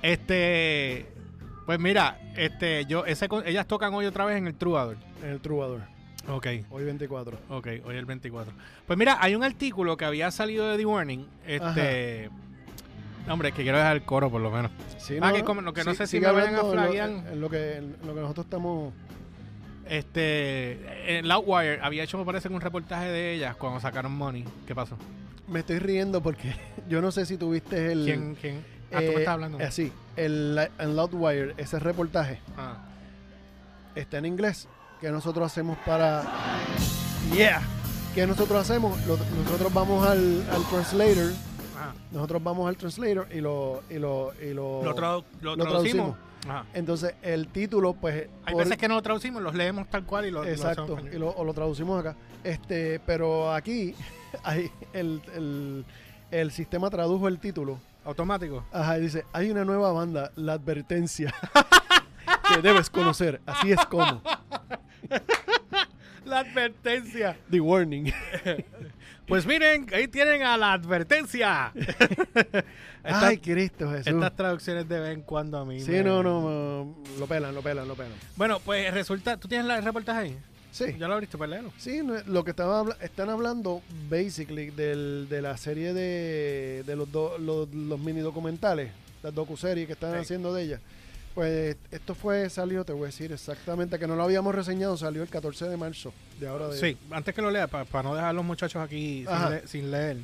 Este. 0.02 1.06
Pues 1.66 1.80
mira, 1.80 2.18
este, 2.38 2.86
yo, 2.86 3.06
ese, 3.06 3.28
ellas 3.46 3.68
tocan 3.68 3.94
hoy 3.94 4.06
otra 4.06 4.26
vez 4.26 4.38
en 4.38 4.48
el 4.48 4.56
Troubadour. 4.56 4.98
En 5.22 5.30
el 5.30 5.42
Troubadour. 5.42 5.82
Ok, 6.30 6.48
Hoy 6.70 6.86
24. 6.86 7.38
ok, 7.50 7.68
hoy 7.84 7.98
el 7.98 8.06
24. 8.06 8.54
Pues 8.88 8.98
mira, 8.98 9.18
hay 9.20 9.36
un 9.36 9.44
artículo 9.44 9.98
que 9.98 10.06
había 10.06 10.32
salido 10.32 10.70
de 10.70 10.78
The 10.78 10.86
Warning. 10.86 11.28
Este. 11.46 12.30
Hombre, 13.30 13.50
es 13.50 13.56
que 13.56 13.64
quiero 13.64 13.78
dejar 13.78 13.98
el 13.98 14.04
coro 14.04 14.30
por 14.30 14.42
lo 14.42 14.50
menos. 14.50 14.72
Sí, 14.98 15.18
Ah, 15.22 15.34
que 15.34 15.44
como- 15.44 15.62
lo 15.62 15.74
que 15.74 15.84
no 15.84 15.94
sé 15.94 16.08
si 16.08 16.22
me 16.22 16.32
vayan 16.32 16.56
a 16.56 16.64
flaguear. 16.64 17.10
En 17.10 17.42
lo 17.42 17.50
que, 17.50 17.78
en 17.78 17.98
lo 18.06 18.16
que 18.16 18.22
nosotros 18.22 18.46
estamos. 18.46 18.94
Este. 19.90 21.20
El 21.20 21.30
Outwire 21.32 21.80
había 21.82 22.04
hecho, 22.04 22.18
me 22.18 22.26
parece, 22.26 22.50
que 22.50 22.56
un 22.56 22.62
reportaje 22.62 23.06
de 23.08 23.34
ellas 23.34 23.56
cuando 23.56 23.80
sacaron 23.80 24.12
Money. 24.16 24.46
¿Qué 24.66 24.74
pasó? 24.76 24.98
Me 25.48 25.60
estoy 25.60 25.80
riendo 25.80 26.22
porque 26.22 26.56
yo 26.90 27.02
no 27.02 27.12
sé 27.12 27.26
si 27.26 27.38
tuviste 27.38 27.92
el. 27.92 28.06
¿Quién? 28.06 28.36
quién? 28.40 28.66
Ah, 28.92 28.98
tú 29.00 29.06
me 29.06 29.06
eh, 29.08 29.20
estás 29.20 29.34
hablando. 29.34 29.60
eh, 29.60 29.72
sí, 29.72 29.92
el, 30.16 30.70
en 30.78 30.96
Loudwire, 30.96 31.54
ese 31.58 31.80
reportaje 31.80 32.40
Ah. 32.58 32.78
está 33.96 34.18
en 34.20 34.26
inglés. 34.26 34.68
Que 35.02 35.10
nosotros 35.12 35.46
hacemos 35.52 35.78
para. 35.86 36.24
Yeah. 37.36 37.62
Que 38.16 38.26
nosotros 38.28 38.62
hacemos? 38.62 38.98
Lo- 39.06 39.18
nosotros 39.44 39.74
vamos 39.74 40.08
al, 40.08 40.46
al 40.52 40.64
translator. 40.70 41.32
Ajá. 41.76 41.94
Nosotros 42.12 42.42
vamos 42.44 42.68
al 42.70 42.78
translator 42.78 43.28
y 43.34 43.42
lo. 43.42 43.84
Y 43.90 43.96
lo, 44.00 44.32
y 44.42 44.54
lo, 44.54 44.82
Lo, 44.84 44.96
tradu- 44.96 45.26
lo 45.42 45.56
lo 45.58 45.64
traducimos. 45.66 46.16
Ajá. 46.48 46.66
entonces, 46.74 47.16
el 47.22 47.48
título, 47.48 47.94
pues. 47.94 48.28
Hay 48.46 48.54
por- 48.54 48.64
veces 48.64 48.78
que 48.78 48.88
no 48.88 48.96
lo 48.96 49.02
traducimos, 49.02 49.42
los 49.42 49.56
leemos 49.56 49.88
tal 49.90 50.06
cual 50.06 50.26
y 50.26 50.32
lo, 50.32 50.44
y 50.44 50.48
lo 50.48 50.54
hacemos 50.54 50.90
Exacto, 50.90 51.16
y 51.16 51.20
lo, 51.20 51.30
o 51.30 51.44
lo 51.44 51.54
traducimos 51.54 52.00
acá. 52.00 52.16
Este, 52.44 53.00
pero 53.06 53.54
aquí 53.54 53.96
hay 54.44 54.70
el, 54.94 55.22
el, 55.36 55.86
el 56.32 56.52
sistema 56.52 56.90
tradujo 56.90 57.28
el 57.28 57.40
título. 57.40 57.80
automático. 58.06 58.66
Ajá, 58.72 58.98
y 58.98 59.02
dice, 59.02 59.26
hay 59.32 59.50
una 59.52 59.64
nueva 59.64 59.92
banda, 59.94 60.32
La 60.36 60.54
Advertencia, 60.54 61.34
que 62.54 62.62
debes 62.62 62.90
conocer. 62.90 63.42
Así 63.46 63.72
es 63.72 63.86
como. 63.86 64.22
La 66.26 66.40
advertencia. 66.40 67.38
The 67.52 67.60
Warning. 67.60 68.12
Pues 69.28 69.46
miren, 69.46 69.88
ahí 69.94 70.08
tienen 70.08 70.44
a 70.44 70.58
la 70.58 70.74
advertencia. 70.74 71.72
Estas- 73.04 73.24
Ay, 73.24 73.38
Cristo 73.38 73.90
Jesús. 73.92 74.08
Estas 74.08 74.36
traducciones 74.36 74.88
de 74.88 75.00
vez 75.00 75.14
en 75.14 75.22
cuando 75.22 75.58
a 75.58 75.66
mí. 75.66 75.80
Sí, 75.82 75.92
me- 75.92 76.04
no, 76.04 76.24
no, 76.24 76.96
lo 77.20 77.28
pelan, 77.28 77.54
lo 77.56 77.62
pelan, 77.62 77.88
lo 77.88 77.96
pelan. 77.96 78.14
Bueno, 78.36 78.60
pues 78.60 78.94
resulta. 78.94 79.38
¿Tú 79.38 79.48
tienes 79.48 79.68
la- 79.68 79.78
el 79.78 79.84
reportaje 79.84 80.20
ahí? 80.20 80.38
Sí. 80.72 80.86
Ya 80.98 81.08
lo 81.08 81.14
abriste, 81.14 81.38
pues 81.38 81.50
léelo. 81.50 81.72
Sí, 81.78 82.02
lo 82.26 82.44
que 82.44 82.50
estaba 82.52 82.80
habla- 82.80 82.98
están 83.02 83.30
hablando, 83.30 83.82
basically, 84.10 84.72
del, 84.72 85.28
de 85.30 85.42
la 85.42 85.56
serie 85.58 85.94
de, 85.94 86.84
de 86.86 86.96
los, 86.96 87.12
do- 87.12 87.38
los, 87.38 87.72
los 87.74 88.00
mini 88.00 88.22
documentales, 88.22 88.92
las 89.22 89.34
docuseries 89.36 89.86
que 89.86 89.94
están 89.94 90.14
Sí. 90.14 90.20
haciendo 90.20 90.54
de 90.54 90.64
ella. 90.64 90.80
Pues 91.36 91.78
esto 91.90 92.14
fue, 92.14 92.48
salió, 92.50 92.86
te 92.86 92.94
voy 92.94 93.04
a 93.04 93.06
decir 93.08 93.32
exactamente, 93.32 93.98
que 93.98 94.06
no 94.08 94.16
lo 94.16 94.24
habíamos 94.24 94.54
reseñado, 94.54 94.96
salió 94.98 95.24
el 95.24 95.30
14 95.30 95.68
de 95.68 95.78
marzo 95.78 96.14
de 96.40 96.48
ahora 96.48 96.68
de... 96.68 96.78
Sí, 96.78 96.96
antes 97.10 97.34
que 97.34 97.42
lo 97.42 97.50
lea, 97.50 97.66
para 97.68 98.04
no 98.04 98.14
dejar 98.14 98.30
a 98.30 98.34
los 98.34 98.46
muchachos 98.46 98.84
aquí 98.84 99.22
sin, 99.26 99.30
Ajá. 99.30 99.50
le- 99.50 99.68
sin 99.68 99.90
leer. 99.92 100.18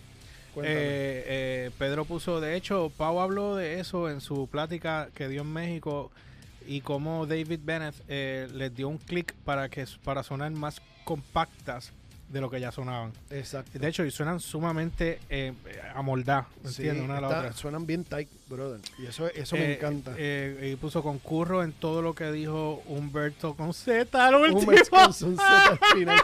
Eh, 0.62 1.24
eh, 1.26 1.72
Pedro 1.80 2.06
puso, 2.06 2.40
de 2.42 2.56
hecho, 2.56 2.92
Pau 2.96 3.20
habló 3.22 3.56
de 3.56 3.80
eso 3.80 4.10
en 4.10 4.20
su 4.22 4.48
plática 4.48 5.10
que 5.16 5.28
dio 5.30 5.42
en 5.42 5.54
México 5.54 6.12
y 6.68 6.82
cómo 6.82 7.26
David 7.26 7.62
Bennett 7.64 7.96
eh, 8.08 8.48
les 8.54 8.76
dio 8.76 8.90
un 8.90 8.98
clic 8.98 9.34
para 9.46 9.70
que 9.70 9.86
para 10.04 10.22
sonar 10.22 10.52
más 10.52 10.82
compactas 11.06 11.92
de 12.30 12.42
lo 12.42 12.50
que 12.50 12.60
ya 12.60 12.72
sonaban. 12.72 13.12
Exacto. 13.32 13.80
De 13.80 13.88
hecho, 13.88 14.06
y 14.06 14.12
suenan 14.12 14.40
sumamente 14.40 15.20
eh, 15.30 15.54
amoldadas, 15.96 16.46
Sí, 16.64 16.84
¿entiendes? 16.84 17.04
Una 17.06 17.18
a 17.18 17.22
la 17.22 17.28
está- 17.28 17.40
otra. 17.40 17.54
Suenan 17.54 17.86
bien 17.88 18.04
tight, 18.04 18.30
brother. 18.48 18.80
Y 19.00 19.08
eso, 19.08 19.28
eso 19.28 19.56
me 19.56 19.64
Eh, 19.66 19.74
encanta. 19.76 20.14
eh, 20.18 20.70
y 20.72 20.76
puso 20.76 21.02
concurro 21.02 21.64
en 21.64 21.72
todo 21.74 22.02
lo 22.02 22.14
que 22.14 22.32
dijo 22.32 22.84
Humberto 22.86 23.56
con 23.56 23.74
Z 23.74 24.26
al 24.28 24.36
último. 24.36 24.60
Un 24.62 24.70
Wisconsin 24.70 25.36
Z 25.36 25.66
al 25.72 25.80
final. 25.98 26.22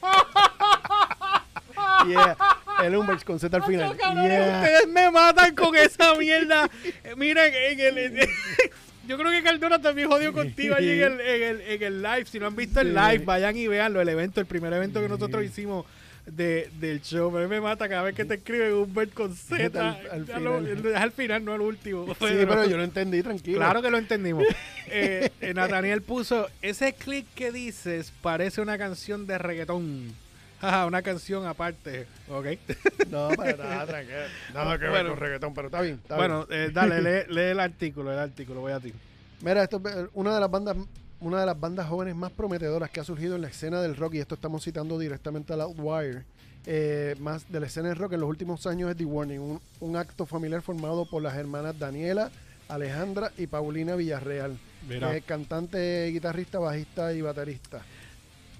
yeah, 2.08 2.36
el 2.82 2.96
Humbert 2.96 3.24
con 3.24 3.38
Z 3.38 3.54
al 3.56 3.62
final. 3.64 3.96
Cabrones, 3.96 4.30
Yeah. 4.30 4.60
Ustedes 4.60 4.88
me 4.88 5.10
matan 5.10 5.54
con 5.54 5.74
esa 5.76 6.14
mierda. 6.14 6.68
Eh, 7.04 7.14
Miren, 7.16 7.52
en 7.54 7.80
el, 7.80 8.28
yo 9.10 9.18
creo 9.18 9.32
que 9.32 9.42
Cardona 9.42 9.80
también 9.82 10.08
jodió 10.08 10.32
contigo 10.32 10.76
allí 10.76 10.90
en 11.02 11.02
el, 11.02 11.20
en, 11.20 11.42
el, 11.42 11.60
en 11.62 11.82
el 11.82 12.02
live. 12.02 12.24
Si 12.26 12.38
no 12.38 12.46
han 12.46 12.54
visto 12.56 12.80
el 12.80 12.94
live, 12.94 13.18
vayan 13.24 13.56
y 13.56 13.66
veanlo. 13.66 14.00
El 14.00 14.08
evento, 14.08 14.40
el 14.40 14.46
primer 14.46 14.72
evento 14.72 15.02
que 15.02 15.08
nosotros 15.08 15.44
hicimos 15.44 15.84
de, 16.26 16.70
del 16.78 17.02
show. 17.02 17.32
Pero 17.32 17.48
me 17.48 17.60
mata 17.60 17.88
cada 17.88 18.02
vez 18.04 18.14
que 18.14 18.24
te 18.24 18.34
escriben 18.34 18.72
Humbert 18.72 19.12
con 19.12 19.34
Z. 19.34 19.66
Al- 19.90 20.30
al 20.32 20.44
lo- 20.44 20.58
final. 20.60 20.86
es 20.86 20.94
al 20.96 21.10
final, 21.12 21.44
no 21.44 21.52
al 21.54 21.60
último. 21.60 22.06
Sí, 22.06 22.14
pero 22.20 22.64
yo 22.66 22.76
lo 22.76 22.84
entendí 22.84 23.22
tranquilo. 23.22 23.58
Claro 23.58 23.82
que 23.82 23.90
lo 23.90 23.98
entendimos. 23.98 24.44
Eh, 24.92 25.30
eh, 25.40 25.54
Nathaniel 25.54 26.02
puso, 26.02 26.48
ese 26.62 26.94
click 26.94 27.24
que 27.36 27.52
dices 27.52 28.12
parece 28.22 28.60
una 28.60 28.76
canción 28.76 29.24
de 29.24 29.38
reggaetón. 29.38 30.12
Ajá, 30.60 30.86
una 30.86 31.02
canción 31.02 31.46
aparte. 31.46 32.06
Ok. 32.28 32.46
No, 33.10 33.28
para 33.30 33.56
nada, 33.56 33.86
tranquilo. 33.88 34.18
Nada 34.54 34.78
que 34.78 34.84
ver 34.84 34.90
Bueno. 34.92 35.08
con 35.10 35.18
reggaetón, 35.18 35.54
pero 35.54 35.66
está 35.66 35.80
bien. 35.80 35.96
está 36.00 36.16
bueno, 36.16 36.46
eh, 36.48 36.70
dale, 36.72 37.02
lee, 37.02 37.32
lee 37.34 37.50
el 37.50 37.58
artículo, 37.60 38.12
el 38.12 38.18
artículo, 38.20 38.60
voy 38.60 38.72
a 38.72 38.78
ti. 38.78 38.84
bien. 38.92 39.00
Mira, 39.42 39.64
esto 39.64 39.82
es 39.84 40.08
una 40.14 40.32
de 40.34 40.40
las 40.40 40.50
bandas 40.50 40.76
una 41.20 41.40
de 41.40 41.46
las 41.46 41.58
bandas 41.60 41.86
jóvenes 41.88 42.14
más 42.16 42.30
prometedoras 42.32 42.88
que 42.88 43.00
ha 43.00 43.04
surgido 43.04 43.36
en 43.36 43.42
la 43.42 43.48
escena 43.48 43.82
del 43.82 43.94
rock, 43.96 44.14
y 44.14 44.20
esto 44.20 44.36
estamos 44.36 44.64
citando 44.64 44.98
directamente 44.98 45.52
al 45.52 45.60
Outwire, 45.60 46.24
eh, 46.66 47.14
más 47.18 47.50
de 47.52 47.60
la 47.60 47.66
escena 47.66 47.88
del 47.90 47.98
rock 47.98 48.14
en 48.14 48.20
los 48.20 48.28
últimos 48.30 48.66
años 48.66 48.90
es 48.90 48.96
The 48.96 49.04
Warning, 49.04 49.38
un, 49.40 49.60
un 49.80 49.96
acto 49.96 50.24
familiar 50.24 50.62
formado 50.62 51.04
por 51.04 51.22
las 51.22 51.36
hermanas 51.36 51.78
Daniela, 51.78 52.30
Alejandra 52.68 53.32
y 53.36 53.48
Paulina 53.48 53.96
Villarreal, 53.96 54.56
eh, 54.88 55.22
cantante, 55.26 56.06
guitarrista, 56.10 56.58
bajista 56.58 57.12
y 57.12 57.20
baterista. 57.20 57.82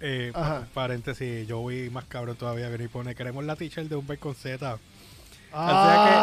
Eh, 0.00 0.32
ajá. 0.34 0.66
paréntesis, 0.74 1.46
yo 1.46 1.58
voy 1.58 1.90
más 1.90 2.04
cabrón 2.04 2.36
todavía, 2.36 2.68
viene 2.68 2.84
y 2.84 2.88
pone, 2.88 3.14
queremos 3.14 3.44
la 3.44 3.56
t-shirt 3.56 3.88
de 3.88 3.96
un 3.96 4.06
B 4.06 4.16
con 4.18 4.34
Z. 4.34 4.78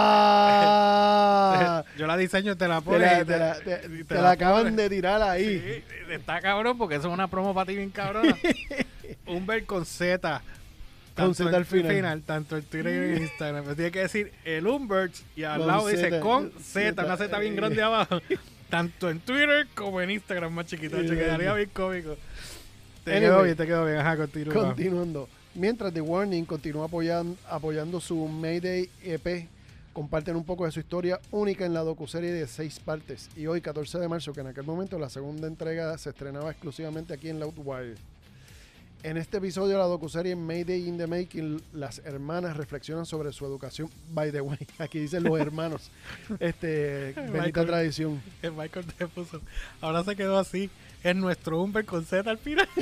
Ah, 0.10 1.84
yo 1.98 2.08
la 2.08 2.16
diseño, 2.18 2.56
te 2.58 2.68
la 2.68 2.80
te 2.80 2.86
pones 2.86 3.02
la, 3.02 3.26
te 3.26 3.38
la- 3.38 3.54
te- 3.60 3.78
te 3.90 4.04
te 4.06 4.16
la 4.16 4.22
la 4.22 4.32
acaban 4.32 4.76
de 4.76 4.90
tirar 4.90 5.22
ahí. 5.22 5.60
Sí, 5.60 5.84
está 6.14 6.40
cabrón 6.42 6.78
porque 6.78 6.96
eso 6.96 7.08
es 7.08 7.14
una 7.14 7.28
promo 7.28 7.54
para 7.54 7.66
ti 7.68 7.76
bien 7.76 7.90
cabrona. 7.92 8.36
Humber 9.26 9.66
con 9.66 9.86
Z. 9.86 10.42
Con 11.16 11.34
Z 11.36 11.56
al 11.56 11.66
final. 11.66 12.22
Tanto 12.22 12.58
en 12.58 12.64
Twitter 12.64 12.94
y 12.94 13.16
en 13.18 13.24
Instagram. 13.24 13.64
Pero 13.64 13.76
tiene 13.76 13.92
que 13.92 14.00
decir 14.00 14.32
el 14.46 14.66
Humbert 14.68 15.14
y 15.36 15.44
al 15.44 15.60
Con 15.60 15.68
lado 15.68 15.88
dice 15.88 16.20
con 16.20 16.52
Z, 16.62 17.04
una 17.04 17.18
Z 17.18 17.40
bien 17.40 17.56
grande 17.56 17.82
abajo. 17.82 18.20
Tanto 18.70 19.10
en 19.10 19.20
Twitter 19.22 19.66
como 19.76 20.00
en 20.02 20.12
Instagram 20.12 20.54
más 20.54 20.68
chiquito. 20.68 20.98
Se 21.02 21.08
quedaría 21.08 21.54
bien 21.54 21.70
cómico. 21.74 22.18
Te 23.08 23.16
Anyway. 23.18 23.30
quedó 23.32 23.44
bien, 23.44 23.58
te 23.58 23.66
quedó 23.66 23.86
bien. 23.86 23.98
Ajá, 23.98 24.18
continúa. 24.18 24.54
Continuando. 24.54 25.30
Mientras 25.56 25.94
The 25.94 26.02
Warning 26.02 26.46
continúa 26.46 26.88
apoyan- 26.88 27.36
apoyando 27.50 28.00
su 28.00 28.16
Mayday 28.28 28.90
EP, 29.04 29.48
comparten 29.94 30.36
un 30.36 30.44
poco 30.44 30.66
de 30.66 30.72
su 30.72 30.80
historia 30.80 31.20
única 31.32 31.66
en 31.66 31.74
la 31.74 31.80
docuserie 31.82 32.32
de 32.32 32.46
seis 32.48 32.80
partes. 32.80 33.30
Y 33.36 33.48
hoy, 33.48 33.62
14 33.62 33.98
de 33.98 34.08
marzo, 34.08 34.34
que 34.34 34.42
en 34.42 34.48
aquel 34.48 34.66
momento 34.66 35.00
la 35.00 35.10
segunda 35.10 35.48
entrega 35.48 35.98
se 35.98 36.10
estrenaba 36.10 36.52
exclusivamente 36.52 37.14
aquí 37.14 37.30
en 37.30 37.40
Loudwire. 37.40 37.96
En 39.04 39.16
este 39.16 39.38
episodio 39.38 39.74
de 39.74 39.78
la 39.78 39.86
docuserie 39.86 40.36
Mayday 40.36 40.88
in 40.88 40.98
the 40.98 41.08
Making, 41.08 41.62
las 41.74 42.00
hermanas 42.00 42.58
reflexionan 42.58 43.06
sobre 43.06 43.32
su 43.32 43.46
educación. 43.46 43.90
By 44.12 44.32
the 44.32 44.42
way, 44.42 44.58
aquí 44.80 45.00
dicen 45.00 45.24
los 45.24 45.40
hermanos. 45.40 45.90
este, 46.40 47.14
bendita 47.14 47.44
Michael. 47.44 47.68
tradición. 47.68 48.22
El 48.42 48.54
Michael 48.54 48.86
te 48.86 49.08
puso. 49.08 49.40
Ahora 49.82 50.04
se 50.04 50.16
quedó 50.16 50.38
así. 50.38 50.70
Es 51.04 51.16
nuestro 51.16 51.62
Humbert 51.62 51.88
con 51.88 52.04
Z 52.06 52.30
al 52.30 52.38
final. 52.38 52.68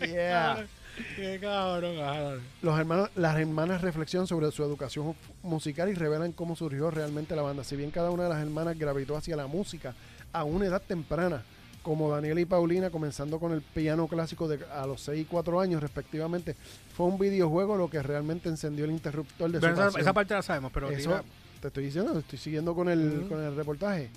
Yeah. 0.00 0.66
Qué 1.14 1.38
cabrón. 1.40 1.96
Dale. 1.96 2.40
Los 2.60 2.76
hermanos, 2.78 3.08
las 3.14 3.38
hermanas 3.38 3.82
reflexionan 3.82 4.26
sobre 4.26 4.50
su 4.50 4.64
educación 4.64 5.14
musical 5.44 5.88
y 5.88 5.94
revelan 5.94 6.32
cómo 6.32 6.56
surgió 6.56 6.90
realmente 6.90 7.36
la 7.36 7.42
banda. 7.42 7.62
Si 7.62 7.76
bien 7.76 7.92
cada 7.92 8.10
una 8.10 8.24
de 8.24 8.28
las 8.30 8.42
hermanas 8.42 8.76
gravitó 8.76 9.16
hacia 9.16 9.36
la 9.36 9.46
música 9.46 9.94
a 10.32 10.42
una 10.42 10.66
edad 10.66 10.82
temprana, 10.82 11.44
como 11.82 12.10
Daniela 12.10 12.40
y 12.40 12.44
Paulina, 12.44 12.90
comenzando 12.90 13.38
con 13.40 13.52
el 13.52 13.60
piano 13.62 14.06
clásico 14.06 14.46
de, 14.48 14.64
a 14.72 14.86
los 14.86 15.00
6 15.02 15.22
y 15.22 15.24
4 15.24 15.60
años 15.60 15.82
respectivamente, 15.82 16.54
fue 16.96 17.06
un 17.06 17.18
videojuego 17.18 17.76
lo 17.76 17.90
que 17.90 18.02
realmente 18.02 18.48
encendió 18.48 18.84
el 18.84 18.92
interruptor 18.92 19.50
de 19.50 19.60
Pero 19.60 19.76
su 19.76 19.82
esa, 19.88 20.00
esa 20.00 20.12
parte 20.12 20.34
la 20.34 20.42
sabemos, 20.42 20.70
pero 20.72 20.90
Eso, 20.90 21.20
te 21.60 21.68
estoy 21.68 21.84
diciendo, 21.86 22.18
estoy 22.18 22.38
siguiendo 22.38 22.74
con 22.74 22.88
el, 22.88 23.26
con 23.28 23.42
el 23.42 23.54
reportaje. 23.56 24.10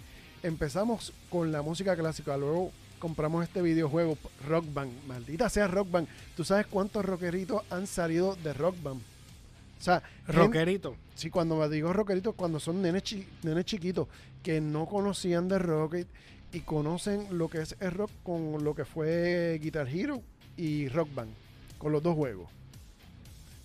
Empezamos 0.44 1.12
con 1.30 1.52
la 1.52 1.62
música 1.62 1.96
clásica, 1.96 2.38
luego 2.38 2.72
compramos 3.00 3.44
este 3.44 3.62
videojuego 3.62 4.18
Rock 4.48 4.66
Band. 4.74 4.92
Maldita 5.08 5.50
sea 5.50 5.68
Rock 5.68 5.90
Band. 5.92 6.08
¿Tú 6.36 6.44
sabes 6.44 6.68
cuántos 6.68 7.04
rockeritos 7.04 7.64
han 7.72 7.88
salido 7.88 8.36
de 8.36 8.54
Rock 8.54 8.76
Band? 8.82 9.02
O 9.02 9.84
sea, 9.86 10.02
rockerito. 10.28 10.96
sí, 11.16 11.30
cuando 11.30 11.58
me 11.58 11.68
digo 11.70 11.92
rockeritos, 11.94 12.34
cuando 12.36 12.60
son 12.60 12.82
nenes, 12.82 13.04
chi- 13.04 13.28
nenes 13.44 13.66
chiquitos 13.66 14.08
que 14.42 14.62
no 14.62 14.86
conocían 14.86 15.48
de 15.48 15.60
rock 15.60 15.96
y, 16.56 16.60
conocen 16.62 17.28
lo 17.38 17.50
que 17.50 17.62
es 17.62 17.76
el 17.80 17.92
rock 17.92 18.12
con 18.24 18.64
lo 18.64 18.74
que 18.76 18.86
fue 18.86 19.60
Guitar 19.62 19.88
Hero 19.88 20.22
y 20.58 20.88
Rock 20.90 21.10
Band, 21.14 21.32
con 21.78 21.92
los 21.92 22.02
dos 22.02 22.16
juegos. 22.16 22.50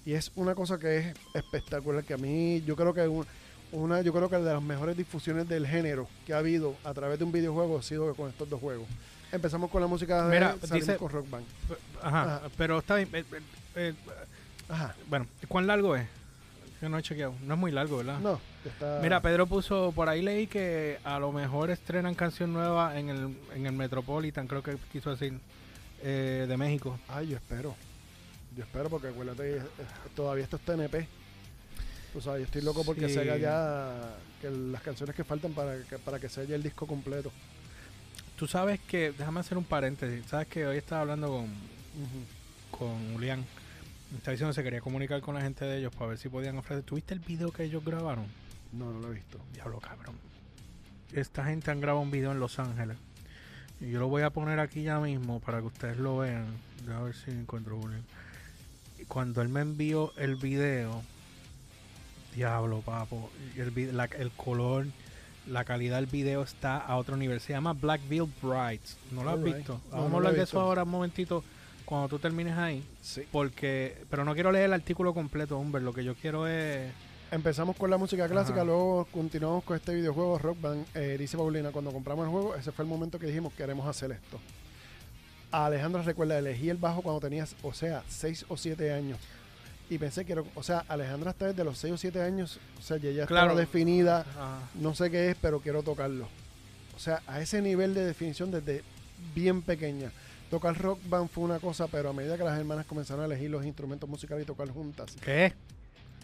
Y 0.06 0.14
es 0.14 0.32
una 0.34 0.54
cosa 0.54 0.78
que 0.78 0.98
es 0.98 1.14
espectacular, 1.34 2.02
que 2.04 2.14
a 2.14 2.18
mí 2.18 2.62
yo 2.66 2.74
creo 2.76 2.92
que 2.94 3.06
un- 3.06 3.26
una, 3.72 4.00
yo 4.02 4.12
creo 4.12 4.28
que 4.28 4.36
de 4.36 4.52
las 4.52 4.62
mejores 4.62 4.96
difusiones 4.96 5.48
del 5.48 5.66
género 5.66 6.08
que 6.26 6.34
ha 6.34 6.38
habido 6.38 6.74
a 6.84 6.92
través 6.94 7.18
de 7.18 7.24
un 7.24 7.32
videojuego 7.32 7.78
ha 7.78 7.82
sido 7.82 8.12
con 8.14 8.28
estos 8.30 8.48
dos 8.48 8.60
juegos. 8.60 8.86
Empezamos 9.30 9.70
con 9.70 9.80
la 9.80 9.86
música 9.86 10.26
de 10.26 10.34
Mira, 10.34 10.56
salimos 10.60 10.86
dice- 10.88 10.96
con 10.98 11.10
Rock 11.10 11.30
Band. 11.30 11.46
Ajá, 12.02 12.36
Ajá. 12.36 12.42
pero 12.56 12.78
está 12.78 12.96
bien. 12.96 13.08
eh, 13.12 13.24
eh, 13.32 13.40
eh, 13.76 13.94
Ajá. 14.68 14.96
bueno, 15.08 15.26
¿cuán 15.46 15.66
largo 15.68 15.94
es? 15.94 16.06
Yo 16.82 16.88
no 16.88 16.98
he 16.98 17.02
chequeado. 17.02 17.34
No 17.44 17.54
es 17.54 17.60
muy 17.60 17.70
largo, 17.70 17.98
¿verdad? 17.98 18.18
No, 18.18 18.40
está. 18.68 19.00
Mira, 19.02 19.20
Pedro 19.20 19.46
puso, 19.46 19.92
por 19.92 20.08
ahí 20.08 20.22
leí 20.22 20.46
que 20.46 20.98
a 21.04 21.18
lo 21.18 21.32
mejor 21.32 21.70
estrenan 21.70 22.14
canción 22.14 22.52
nueva 22.52 22.98
en 22.98 23.08
el, 23.08 23.36
en 23.54 23.66
el 23.66 23.72
Metropolitan, 23.72 24.46
creo 24.46 24.62
que 24.62 24.76
quiso 24.92 25.10
decir, 25.10 25.38
eh, 26.02 26.46
de 26.48 26.56
México. 26.56 26.98
Ay, 27.08 27.28
yo 27.28 27.36
espero. 27.36 27.74
Yo 28.56 28.64
espero 28.64 28.90
porque 28.90 29.08
acuérdate 29.08 29.58
eh, 29.58 29.62
todavía 30.14 30.44
esto 30.44 30.56
es 30.56 30.62
TNP. 30.62 31.06
Tú 32.12 32.20
sabes, 32.20 32.40
yo 32.40 32.46
estoy 32.46 32.62
loco 32.62 32.84
porque 32.84 33.06
Sí. 33.08 33.14
se 33.14 33.20
haga 33.20 33.36
ya 33.36 34.16
que 34.40 34.50
las 34.50 34.82
canciones 34.82 35.14
que 35.14 35.22
faltan 35.24 35.52
para 35.52 35.78
que, 35.82 35.98
para 35.98 36.18
que 36.18 36.28
se 36.28 36.40
haya 36.40 36.56
el 36.56 36.62
disco 36.62 36.86
completo. 36.86 37.30
Tú 38.36 38.46
sabes 38.48 38.80
que, 38.80 39.12
déjame 39.12 39.40
hacer 39.40 39.56
un 39.58 39.64
paréntesis, 39.64 40.26
sabes 40.26 40.48
que 40.48 40.66
hoy 40.66 40.78
estaba 40.78 41.02
hablando 41.02 41.28
con, 41.28 41.48
con 42.70 43.12
Julián, 43.12 43.44
me 44.10 44.16
está 44.18 44.30
diciendo 44.32 44.50
que 44.52 44.56
se 44.56 44.64
quería 44.64 44.80
comunicar 44.80 45.20
con 45.20 45.34
la 45.36 45.42
gente 45.42 45.64
de 45.64 45.78
ellos 45.78 45.94
para 45.94 46.06
ver 46.10 46.18
si 46.18 46.28
podían 46.28 46.56
ofrecer. 46.58 46.82
¿Tuviste 46.82 47.14
el 47.14 47.20
video 47.20 47.52
que 47.52 47.62
ellos 47.64 47.84
grabaron? 47.84 48.24
No, 48.72 48.92
no 48.92 49.00
lo 49.00 49.08
he 49.10 49.14
visto. 49.14 49.38
Diablo, 49.52 49.78
cabrón. 49.80 50.14
Esta 51.12 51.44
gente 51.44 51.70
han 51.70 51.80
grabado 51.80 52.02
un 52.02 52.10
video 52.10 52.32
en 52.32 52.40
Los 52.40 52.58
Ángeles. 52.58 52.96
Y 53.80 53.90
yo 53.90 53.98
lo 53.98 54.08
voy 54.08 54.22
a 54.22 54.30
poner 54.30 54.60
aquí 54.60 54.82
ya 54.82 55.00
mismo 55.00 55.40
para 55.40 55.58
que 55.60 55.66
ustedes 55.66 55.96
lo 55.98 56.18
vean. 56.18 56.46
A 56.94 57.00
ver 57.00 57.14
si 57.14 57.30
encuentro 57.30 57.78
Julián. 57.80 58.04
Y 58.98 59.04
Cuando 59.06 59.40
él 59.42 59.48
me 59.48 59.60
envió 59.60 60.12
el 60.18 60.36
video, 60.36 61.02
diablo, 62.34 62.80
papo. 62.80 63.30
El, 63.56 63.70
vi- 63.70 63.90
la- 63.90 64.04
el 64.04 64.30
color, 64.32 64.86
la 65.46 65.64
calidad 65.64 65.96
del 65.96 66.06
video 66.06 66.42
está 66.42 66.76
a 66.76 66.96
otro 66.96 67.16
nivel. 67.16 67.40
Se 67.40 67.52
llama 67.52 67.72
Blackville 67.72 68.28
Brides. 68.42 68.98
¿No 69.10 69.24
lo 69.24 69.30
has 69.30 69.42
visto? 69.42 69.80
No, 69.90 69.96
Vamos 69.96 70.12
a 70.12 70.16
hablar 70.16 70.34
de 70.34 70.42
eso 70.42 70.60
ahora 70.60 70.82
un 70.84 70.90
momentito. 70.90 71.42
Cuando 71.84 72.08
tú 72.08 72.18
termines 72.20 72.56
ahí. 72.56 72.84
Sí. 73.02 73.22
Porque, 73.32 74.04
pero 74.10 74.24
no 74.24 74.34
quiero 74.34 74.52
leer 74.52 74.66
el 74.66 74.74
artículo 74.74 75.12
completo, 75.12 75.58
Humber. 75.58 75.82
Lo 75.82 75.92
que 75.92 76.04
yo 76.04 76.14
quiero 76.14 76.46
es. 76.46 76.92
Empezamos 77.30 77.76
con 77.76 77.90
la 77.90 77.96
música 77.96 78.28
clásica, 78.28 78.56
Ajá. 78.58 78.64
luego 78.64 79.06
continuamos 79.12 79.62
con 79.62 79.76
este 79.76 79.94
videojuego 79.94 80.36
Rock 80.38 80.60
Band. 80.60 80.86
Eh, 80.94 81.16
dice 81.18 81.36
Paulina, 81.36 81.70
cuando 81.70 81.92
compramos 81.92 82.24
el 82.24 82.30
juego, 82.32 82.56
ese 82.56 82.72
fue 82.72 82.84
el 82.84 82.88
momento 82.88 83.18
que 83.20 83.26
dijimos 83.26 83.52
queremos 83.54 83.86
hacer 83.86 84.10
esto. 84.10 84.40
Alejandra 85.52 86.02
recuerda, 86.02 86.38
elegí 86.38 86.70
el 86.70 86.76
bajo 86.76 87.02
cuando 87.02 87.20
tenías, 87.20 87.54
o 87.62 87.72
sea, 87.72 88.02
6 88.08 88.46
o 88.48 88.56
7 88.56 88.92
años. 88.92 89.18
Y 89.88 89.98
pensé 89.98 90.24
que, 90.24 90.32
era- 90.32 90.44
o 90.54 90.62
sea, 90.62 90.84
Alejandra 90.88 91.30
está 91.30 91.46
desde 91.46 91.62
los 91.64 91.78
6 91.78 91.94
o 91.94 91.96
7 91.98 92.20
años, 92.20 92.58
o 92.78 92.82
sea, 92.82 92.96
ya, 92.96 93.10
ya 93.10 93.26
Claro. 93.26 93.46
estaba 93.48 93.60
definida, 93.60 94.24
no 94.74 94.94
sé 94.94 95.10
qué 95.10 95.30
es, 95.30 95.36
pero 95.40 95.60
quiero 95.60 95.82
tocarlo. 95.82 96.26
O 96.96 96.98
sea, 96.98 97.22
a 97.28 97.40
ese 97.40 97.62
nivel 97.62 97.94
de 97.94 98.04
definición 98.04 98.50
desde 98.50 98.82
bien 99.34 99.62
pequeña. 99.62 100.10
Tocar 100.50 100.76
rock 100.76 100.98
band 101.08 101.28
fue 101.28 101.44
una 101.44 101.60
cosa, 101.60 101.86
pero 101.86 102.10
a 102.10 102.12
medida 102.12 102.36
que 102.36 102.42
las 102.44 102.58
hermanas 102.58 102.86
comenzaron 102.86 103.22
a 103.22 103.26
elegir 103.26 103.50
los 103.50 103.64
instrumentos 103.64 104.08
musicales 104.08 104.42
y 104.42 104.46
tocar 104.46 104.68
juntas, 104.70 105.16
¿Qué? 105.20 105.54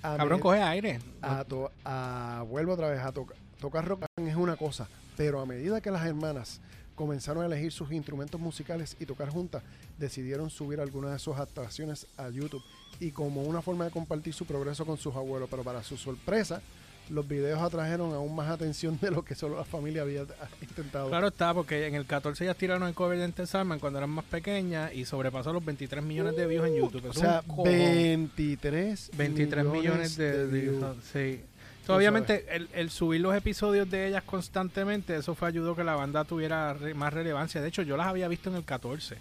A 0.03 0.17
Cabrón, 0.17 0.41
coge 0.41 0.61
aire. 0.63 1.01
a, 1.23 1.45
to- 1.45 1.71
a- 1.85 2.45
vuelvo 2.49 2.73
otra 2.75 2.89
vez 2.91 3.01
a 3.01 3.13
toca- 3.13 3.35
tocar 3.61 3.85
rock 3.87 4.05
es 4.17 4.37
una 4.37 4.57
cosa, 4.57 4.89
pero 5.17 5.41
a 5.41 5.47
medida 5.47 5.81
que 5.81 5.91
las 5.91 6.05
hermanas 6.07 6.61
comenzaron 6.95 7.43
a 7.43 7.47
elegir 7.47 7.73
sus 7.73 7.93
instrumentos 7.93 8.41
musicales 8.41 8.97
y 8.99 9.05
tocar 9.07 9.29
juntas, 9.29 9.63
decidieron 9.99 10.49
subir 10.51 10.81
algunas 10.81 11.13
de 11.13 11.19
sus 11.19 11.37
actuaciones 11.37 12.07
a 12.17 12.31
YouTube 12.31 12.63
y 13.01 13.11
como 13.11 13.43
una 13.43 13.61
forma 13.61 13.85
de 13.85 13.91
compartir 13.91 14.33
su 14.33 14.47
progreso 14.47 14.87
con 14.87 14.97
sus 14.97 15.15
abuelos, 15.15 15.49
pero 15.51 15.63
para 15.63 15.83
su 15.83 15.97
sorpresa, 15.99 16.63
los 17.11 17.27
videos 17.29 17.61
atrajeron 17.61 18.13
aún 18.15 18.35
más 18.35 18.51
atención 18.51 18.99
de 19.01 19.11
lo 19.11 19.25
que 19.25 19.35
solo 19.35 19.57
la 19.57 19.65
familia 19.65 20.03
había 20.03 20.25
intentado. 20.61 21.09
Claro 21.09 21.29
está, 21.29 21.55
porque 21.55 21.87
en 21.87 21.95
el 21.95 22.07
14 22.07 22.45
ellas 22.45 22.57
tiraron 22.57 22.87
el 22.89 22.95
cover 22.95 23.19
de 23.19 23.25
Enter 23.25 23.47
Sandman 23.47 23.79
cuando 23.79 23.99
eran 23.99 24.11
más 24.11 24.25
pequeñas 24.25 24.93
y 24.95 25.05
sobrepasó 25.05 25.53
los 25.53 25.65
23 25.65 26.03
millones 26.05 26.37
de 26.37 26.47
views 26.47 26.67
en 26.67 26.77
YouTube. 26.77 27.07
o 27.09 27.13
sea, 27.13 27.39
es 27.39 27.45
un 27.49 27.57
cojón. 27.57 27.65
23, 27.65 29.11
23 29.17 29.65
millones 29.65 30.17
de, 30.17 30.47
views. 30.47 30.81
views. 30.81 30.97
Sí. 31.13 31.41
Obviamente, 31.89 32.47
el, 32.51 32.69
el 32.75 32.91
subir 32.91 33.21
los 33.21 33.35
episodios 33.37 33.89
de 33.89 34.09
ellas 34.09 34.25
constantemente, 34.25 35.15
eso 35.17 35.37
fue 35.37 35.47
ayudó 35.49 35.77
que 35.77 35.85
la 35.85 35.95
banda 35.95 36.25
tuviera 36.25 36.75
re- 36.75 36.95
más 36.95 37.13
relevancia. 37.15 37.61
De 37.63 37.69
hecho, 37.69 37.83
yo 37.83 37.97
las 37.97 38.09
había 38.09 38.27
visto 38.27 38.51
en 38.51 38.57
el 38.57 38.65
14. 38.65 39.17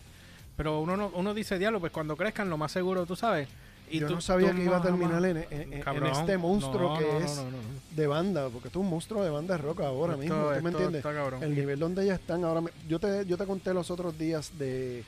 Pero 0.57 0.79
uno 0.79 0.97
no, 0.97 1.11
uno 1.13 1.33
dice, 1.35 1.59
diablo, 1.59 1.79
pues 1.79 1.91
cuando 1.91 2.15
crezcan, 2.17 2.49
lo 2.49 2.57
más 2.57 2.71
seguro, 2.71 3.05
tú 3.05 3.15
sabes. 3.15 3.47
Y 3.89 3.99
Yo 3.99 4.07
tú- 4.07 4.15
no 4.15 4.21
sabía 4.21 4.49
tú 4.51 4.57
que 4.57 4.63
iba 4.63 4.77
a 4.77 4.81
terminar 4.81 5.23
en, 5.23 5.37
este 5.73 6.37
monstruo 6.37 6.93
No, 6.93 6.99
que 6.99 7.05
no, 7.05 7.19
es 7.19 7.35
no, 7.35 7.43
no, 7.43 7.51
no. 7.51 7.57
de 7.95 8.07
banda, 8.07 8.49
porque 8.49 8.69
tú 8.69 8.79
eres 8.79 8.85
un 8.85 8.89
monstruo 8.89 9.23
de 9.23 9.29
banda 9.29 9.55
de 9.57 9.61
rock 9.61 9.81
ahora 9.81 10.13
Esto- 10.13 10.21
mismo, 10.23 10.35
¿tú 10.37 10.49
me 10.49 10.55
esto 10.57 10.67
entiendes? 10.69 11.05
está. 11.05 11.45
El 11.45 11.55
nivel 11.55 11.79
donde 11.79 12.03
ellas 12.03 12.19
están 12.19 12.43
ahora. 12.43 12.61
me- 12.61 12.71
Yo 12.89 12.99
te, 12.99 13.25
yo 13.25 13.37
te 13.37 13.45
conté 13.45 13.73
los 13.73 13.91
otros 13.91 14.17
días 14.17 14.51
de, 14.57 15.03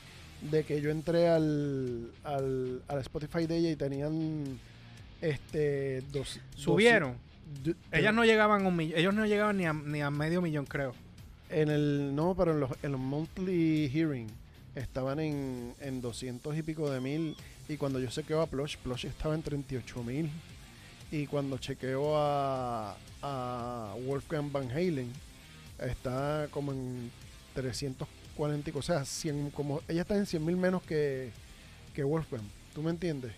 de 0.50 0.62
que 0.64 0.80
yo 0.80 0.90
entré 0.90 1.28
al, 1.28 2.10
al, 2.22 2.82
al 2.86 2.98
Spotify 3.00 3.46
de 3.46 3.56
ella 3.56 3.70
y 3.70 3.76
tenían 3.76 4.58
este 5.20 6.02
dos 6.12 6.38
Subieron. 6.54 7.14
dos- 7.64 7.74
Ellas 7.92 8.14
no 8.14 8.24
llegaban 8.24 8.64
a 8.64 8.68
un 8.68 8.76
millón, 8.76 8.98
ellos 8.98 9.14
no 9.14 9.26
llegaban 9.26 9.56
ni 9.56 9.66
a, 9.66 9.72
ni 9.72 10.00
a 10.02 10.10
medio 10.10 10.40
millón, 10.42 10.66
creo. 10.66 10.94
en 11.50 11.70
el 11.70 12.14
no, 12.14 12.34
pero 12.36 12.52
en 12.52 12.60
los, 12.60 12.70
en 12.82 12.92
los 12.92 13.00
monthly 13.00 13.88
hearing 13.92 14.26
estaban 14.74 15.18
en, 15.18 15.74
en 15.80 16.00
200 16.02 16.56
y 16.56 16.62
pico 16.62 16.90
de 16.90 17.00
mil 17.00 17.36
y 17.68 17.76
cuando 17.76 17.98
yo 18.00 18.08
chequeo 18.08 18.40
a 18.40 18.46
Plush, 18.46 18.76
Plush 18.78 19.06
estaba 19.06 19.34
en 19.34 19.42
38 19.42 20.02
mil 20.02 20.30
y 21.10 21.26
cuando 21.26 21.58
chequeo 21.58 22.16
a, 22.16 22.96
a 23.22 23.94
Wolfgang 24.06 24.50
Van 24.52 24.70
Halen 24.70 25.10
está 25.78 26.48
como 26.50 26.72
en 26.72 27.10
340, 27.54 28.70
y- 28.70 28.72
o 28.76 28.82
sea, 28.82 29.04
100, 29.04 29.50
como 29.50 29.80
ella 29.88 30.02
está 30.02 30.16
en 30.16 30.26
100 30.26 30.44
mil 30.44 30.56
menos 30.56 30.82
que, 30.82 31.30
que 31.94 32.02
Wolfgang, 32.04 32.42
¿tú 32.74 32.82
me 32.82 32.90
entiendes? 32.90 33.32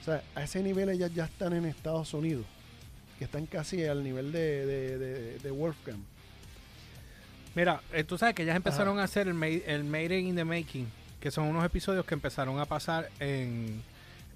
O 0.00 0.04
sea, 0.04 0.22
a 0.34 0.44
ese 0.44 0.62
nivel 0.62 0.88
ellas 0.88 1.12
ya 1.14 1.24
están 1.24 1.52
en 1.52 1.64
Estados 1.64 2.14
Unidos, 2.14 2.46
que 3.18 3.24
están 3.24 3.46
casi 3.46 3.84
al 3.84 4.02
nivel 4.04 4.30
de, 4.32 4.64
de, 4.66 4.98
de- 4.98 5.38
de 5.40 5.50
Wolfgang. 5.50 5.98
Mira, 7.54 7.80
eh, 7.92 8.04
tú 8.04 8.16
sabes 8.16 8.34
que 8.34 8.42
ellas 8.44 8.54
empezaron 8.56 8.98
a 9.00 9.04
hacer 9.04 9.26
el, 9.26 9.34
Made- 9.34 9.64
el 9.66 9.82
Made 9.84 10.20
in 10.20 10.36
the 10.36 10.44
Making, 10.44 10.86
que 11.20 11.30
son 11.30 11.44
unos 11.44 11.64
episodios 11.64 12.04
que 12.04 12.14
empezaron 12.14 12.58
a 12.60 12.64
pasar 12.64 13.08
en, 13.20 13.82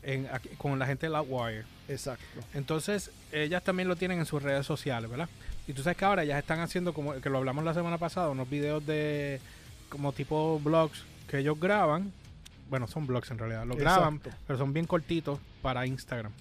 en 0.03 0.27
aquí- 0.33 0.51
con 0.59 0.79
la 0.79 0.87
gente 0.87 1.07
de 1.07 1.13
Loudwire. 1.13 1.65
Exacto. 1.89 2.25
Entonces, 2.55 3.11
ellas 3.31 3.63
también 3.63 3.89
lo 3.89 3.97
tienen 3.97 4.19
en 4.19 4.27
sus 4.27 4.43
redes 4.43 4.67
sociales, 4.67 5.11
¿verdad? 5.11 5.29
Y 5.69 5.73
tú 5.75 5.83
sabes 5.83 5.97
que 5.97 6.05
ahora 6.05 6.25
ellas 6.25 6.39
están 6.39 6.61
haciendo, 6.61 6.93
como 6.93 7.13
que 7.21 7.31
lo 7.31 7.39
hablamos 7.39 7.65
la 7.65 7.75
semana 7.75 7.99
pasada, 7.99 8.29
unos 8.31 8.49
videos 8.51 8.85
de 8.85 9.41
como 9.89 10.13
tipo 10.13 10.59
blogs 10.61 11.05
que 11.29 11.39
ellos 11.39 11.59
graban. 11.61 12.13
Bueno, 12.69 12.87
son 12.89 13.07
blogs 13.07 13.31
en 13.31 13.39
realidad. 13.39 13.65
Los 13.67 13.77
graban, 13.77 14.17
Exacto. 14.17 14.39
pero 14.47 14.59
son 14.59 14.73
bien 14.73 14.87
cortitos 14.87 15.39
para 15.61 15.87
Instagram. 15.87 16.33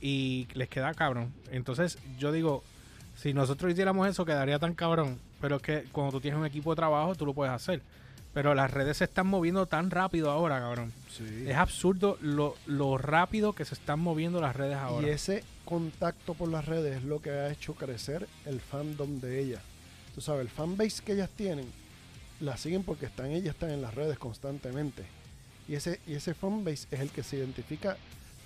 Y 0.00 0.46
les 0.54 0.68
queda 0.68 0.94
cabrón. 0.94 1.32
Entonces, 1.50 1.98
yo 2.18 2.30
digo, 2.32 2.62
si 3.16 3.32
nosotros 3.34 3.72
hiciéramos 3.72 4.06
eso, 4.08 4.24
quedaría 4.24 4.58
tan 4.58 4.74
cabrón. 4.74 5.18
Pero 5.40 5.56
es 5.56 5.62
que 5.62 5.84
cuando 5.92 6.12
tú 6.12 6.20
tienes 6.20 6.38
un 6.38 6.46
equipo 6.46 6.70
de 6.70 6.76
trabajo, 6.76 7.14
tú 7.14 7.24
lo 7.26 7.34
puedes 7.34 7.52
hacer. 7.52 7.80
Pero 8.34 8.54
las 8.54 8.70
redes 8.70 8.98
se 8.98 9.04
están 9.04 9.26
moviendo 9.26 9.66
tan 9.66 9.90
rápido 9.90 10.30
ahora, 10.30 10.58
cabrón. 10.58 10.92
Sí. 11.10 11.44
Es 11.46 11.56
absurdo 11.56 12.16
lo, 12.20 12.56
lo 12.66 12.96
rápido 12.96 13.52
que 13.52 13.64
se 13.64 13.74
están 13.74 14.00
moviendo 14.00 14.40
las 14.40 14.56
redes 14.56 14.76
ahora. 14.76 15.06
Y 15.06 15.10
ese 15.10 15.44
contacto 15.64 16.34
por 16.34 16.48
las 16.48 16.64
redes 16.64 16.98
es 16.98 17.04
lo 17.04 17.20
que 17.20 17.30
ha 17.30 17.50
hecho 17.50 17.74
crecer 17.74 18.26
el 18.46 18.60
fandom 18.60 19.20
de 19.20 19.40
ella. 19.40 19.60
Tú 20.14 20.20
sabes, 20.20 20.42
el 20.42 20.48
fanbase 20.48 21.02
que 21.02 21.12
ellas 21.12 21.30
tienen, 21.36 21.66
la 22.40 22.56
siguen 22.56 22.84
porque 22.84 23.06
están 23.06 23.30
ellas 23.30 23.54
están 23.54 23.70
en 23.70 23.82
las 23.82 23.94
redes 23.94 24.18
constantemente. 24.18 25.04
Y 25.68 25.74
ese, 25.74 26.00
y 26.06 26.14
ese 26.14 26.34
fanbase 26.34 26.86
es 26.90 27.00
el 27.00 27.10
que 27.10 27.22
se 27.22 27.36
identifica 27.36 27.96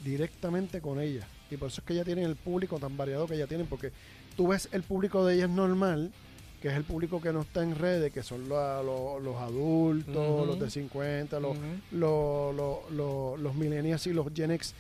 directamente 0.04 0.80
con 0.80 1.00
ella. 1.00 1.26
Y 1.50 1.56
por 1.56 1.68
eso 1.68 1.80
es 1.80 1.86
que 1.86 1.94
ella 1.94 2.04
tiene 2.04 2.24
el 2.24 2.36
público 2.36 2.78
tan 2.78 2.96
variado 2.96 3.26
que 3.26 3.34
ella 3.34 3.46
tienen, 3.46 3.66
porque 3.66 3.92
tú 4.36 4.48
ves 4.48 4.68
el 4.72 4.82
público 4.82 5.24
de 5.24 5.36
ellas 5.36 5.50
normal, 5.50 6.12
que 6.60 6.68
es 6.68 6.74
el 6.74 6.84
público 6.84 7.20
que 7.20 7.32
no 7.32 7.42
está 7.42 7.62
en 7.62 7.74
redes, 7.76 8.12
que 8.12 8.22
son 8.22 8.48
los, 8.48 8.84
los, 8.84 9.22
los 9.22 9.36
adultos, 9.36 10.46
los 10.46 10.58
de 10.58 10.70
50, 10.70 11.38
los, 11.40 11.56
Ujú. 11.56 11.64
lo- 11.92 12.52
lo- 12.52 12.82
lo- 12.90 13.36
los 13.36 13.54
millennials 13.54 14.06
y 14.06 14.12
los 14.12 14.26
Gen 14.34 14.50
X, 14.52 14.74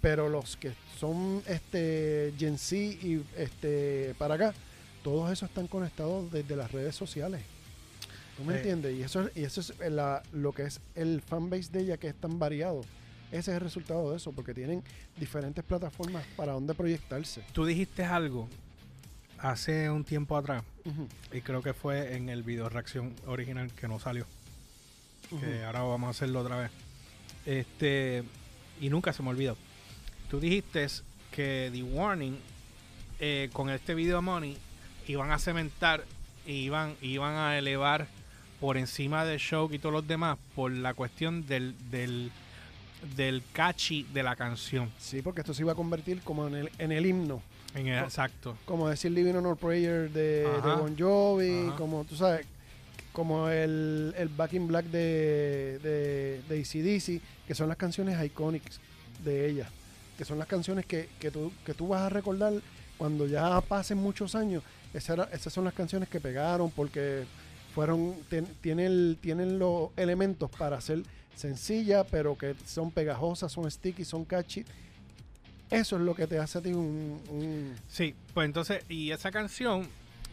pero 0.00 0.28
los 0.28 0.56
que 0.56 0.72
son 0.98 1.42
este 1.46 2.32
Gen 2.38 2.58
Z 2.58 2.76
y 2.76 3.22
este 3.36 4.14
para 4.18 4.34
acá, 4.34 4.54
todos 5.02 5.30
esos 5.30 5.48
están 5.48 5.66
conectados 5.66 6.30
desde 6.32 6.56
las 6.56 6.72
redes 6.72 6.94
sociales. 6.96 7.42
¿Tú 8.36 8.44
me 8.44 8.52
Sí. 8.54 8.58
entiendes? 8.58 8.96
Y 8.96 9.02
eso, 9.02 9.22
es- 9.26 9.36
y 9.36 9.44
eso 9.44 9.60
es 9.60 9.74
la- 9.92 10.22
lo 10.32 10.52
que 10.52 10.62
es 10.62 10.80
el 10.94 11.20
fanbase 11.22 11.70
de 11.72 11.80
ella 11.80 11.96
que 11.96 12.08
es 12.08 12.14
tan 12.14 12.38
variado. 12.38 12.82
Ese 13.30 13.50
es 13.50 13.56
el 13.56 13.60
resultado 13.60 14.10
de 14.10 14.16
eso, 14.16 14.32
porque 14.32 14.54
tienen 14.54 14.82
diferentes 15.18 15.62
plataformas 15.64 16.24
para 16.36 16.52
donde 16.52 16.72
proyectarse. 16.74 17.42
Tú 17.52 17.66
dijiste 17.66 18.02
algo 18.04 18.48
hace 19.38 19.90
un 19.90 20.04
tiempo 20.04 20.36
atrás, 20.36 20.62
Y 21.32 21.40
creo 21.40 21.62
que 21.62 21.74
fue 21.74 22.16
en 22.16 22.28
el 22.28 22.42
video 22.42 22.68
reacción 22.68 23.14
original 23.26 23.70
que 23.72 23.88
no 23.88 23.98
salió, 23.98 24.26
que 25.40 25.64
ahora 25.64 25.82
vamos 25.82 26.08
a 26.08 26.10
hacerlo 26.10 26.40
otra 26.40 26.56
vez. 26.58 26.70
Este, 27.46 28.24
y 28.80 28.88
nunca 28.88 29.12
se 29.12 29.22
me 29.22 29.30
olvidó. 29.30 29.56
Tú 30.30 30.40
dijiste 30.40 30.86
que 31.30 31.70
The 31.72 31.82
Warning 31.82 32.38
eh, 33.20 33.50
con 33.52 33.70
este 33.70 33.94
video 33.94 34.22
money 34.22 34.56
iban 35.06 35.30
a 35.30 35.38
cementar 35.38 36.04
y 36.46 36.52
iban, 36.52 36.96
iban 37.02 37.34
a 37.34 37.58
elevar 37.58 38.06
por 38.60 38.76
encima 38.76 39.24
de 39.24 39.38
Show 39.38 39.68
y 39.72 39.78
todos 39.78 39.92
los 39.92 40.06
demás 40.06 40.38
por 40.54 40.70
la 40.70 40.94
cuestión 40.94 41.46
del, 41.46 41.74
del, 41.90 42.30
del 43.16 43.42
catchy 43.52 44.04
de 44.12 44.22
la 44.22 44.36
canción. 44.36 44.90
Sí, 44.98 45.22
porque 45.22 45.40
esto 45.40 45.54
se 45.54 45.62
iba 45.62 45.72
a 45.72 45.76
convertir 45.76 46.20
como 46.22 46.46
en 46.48 46.54
el, 46.54 46.70
en 46.78 46.92
el 46.92 47.06
himno. 47.06 47.42
En 47.74 47.86
el- 47.88 48.04
exacto. 48.04 48.56
Como 48.64 48.88
decir 48.88 49.12
Living 49.12 49.34
on 49.34 49.46
a 49.46 49.54
Prayer 49.54 50.10
de. 50.10 50.46
Bon 50.62 50.96
Jovi, 50.98 51.68
Ajá. 51.68 51.76
como 51.76 52.04
tú 52.04 52.16
sabes, 52.16 52.46
como 53.12 53.48
el, 53.48 54.14
el 54.16 54.28
Back 54.28 54.54
in 54.54 54.66
Black 54.68 54.86
de, 54.86 55.78
de, 55.82 56.42
de 56.48 56.60
AC/DC, 56.60 57.20
que 57.46 57.54
son 57.54 57.68
las 57.68 57.76
canciones 57.76 58.22
icónicas 58.24 58.80
de 59.24 59.48
ella, 59.48 59.68
que 60.16 60.24
son 60.24 60.38
las 60.38 60.46
canciones 60.48 60.86
que, 60.86 61.08
que, 61.20 61.30
tú, 61.30 61.52
que 61.64 61.74
tú 61.74 61.88
vas 61.88 62.02
a 62.02 62.08
recordar 62.08 62.54
cuando 62.96 63.26
ya 63.26 63.60
pasen 63.60 63.98
muchos 63.98 64.34
años. 64.34 64.62
Esa 64.94 65.12
era- 65.14 65.28
esas 65.32 65.52
son 65.52 65.64
las 65.64 65.74
canciones 65.74 66.08
que 66.08 66.20
pegaron 66.20 66.70
porque 66.70 67.24
fueron 67.74 68.14
ten- 68.30 68.48
tienen, 68.60 69.16
tienen 69.20 69.58
los 69.58 69.90
elementos 69.96 70.50
para 70.50 70.80
ser 70.80 71.02
sencilla, 71.36 72.04
pero 72.04 72.36
que 72.36 72.54
son 72.66 72.90
pegajosas, 72.90 73.52
son 73.52 73.70
sticky, 73.70 74.04
son 74.04 74.24
catchy. 74.24 74.64
Eso 75.70 75.96
es 75.96 76.02
lo 76.02 76.14
que 76.14 76.26
te 76.26 76.38
hace 76.38 76.58
a 76.58 76.60
ti 76.62 76.72
un... 76.72 77.20
un- 77.28 77.74
Sí, 77.88 78.14
pues 78.34 78.46
entonces, 78.46 78.84
y 78.88 79.10
esa 79.10 79.30
canción, 79.30 79.86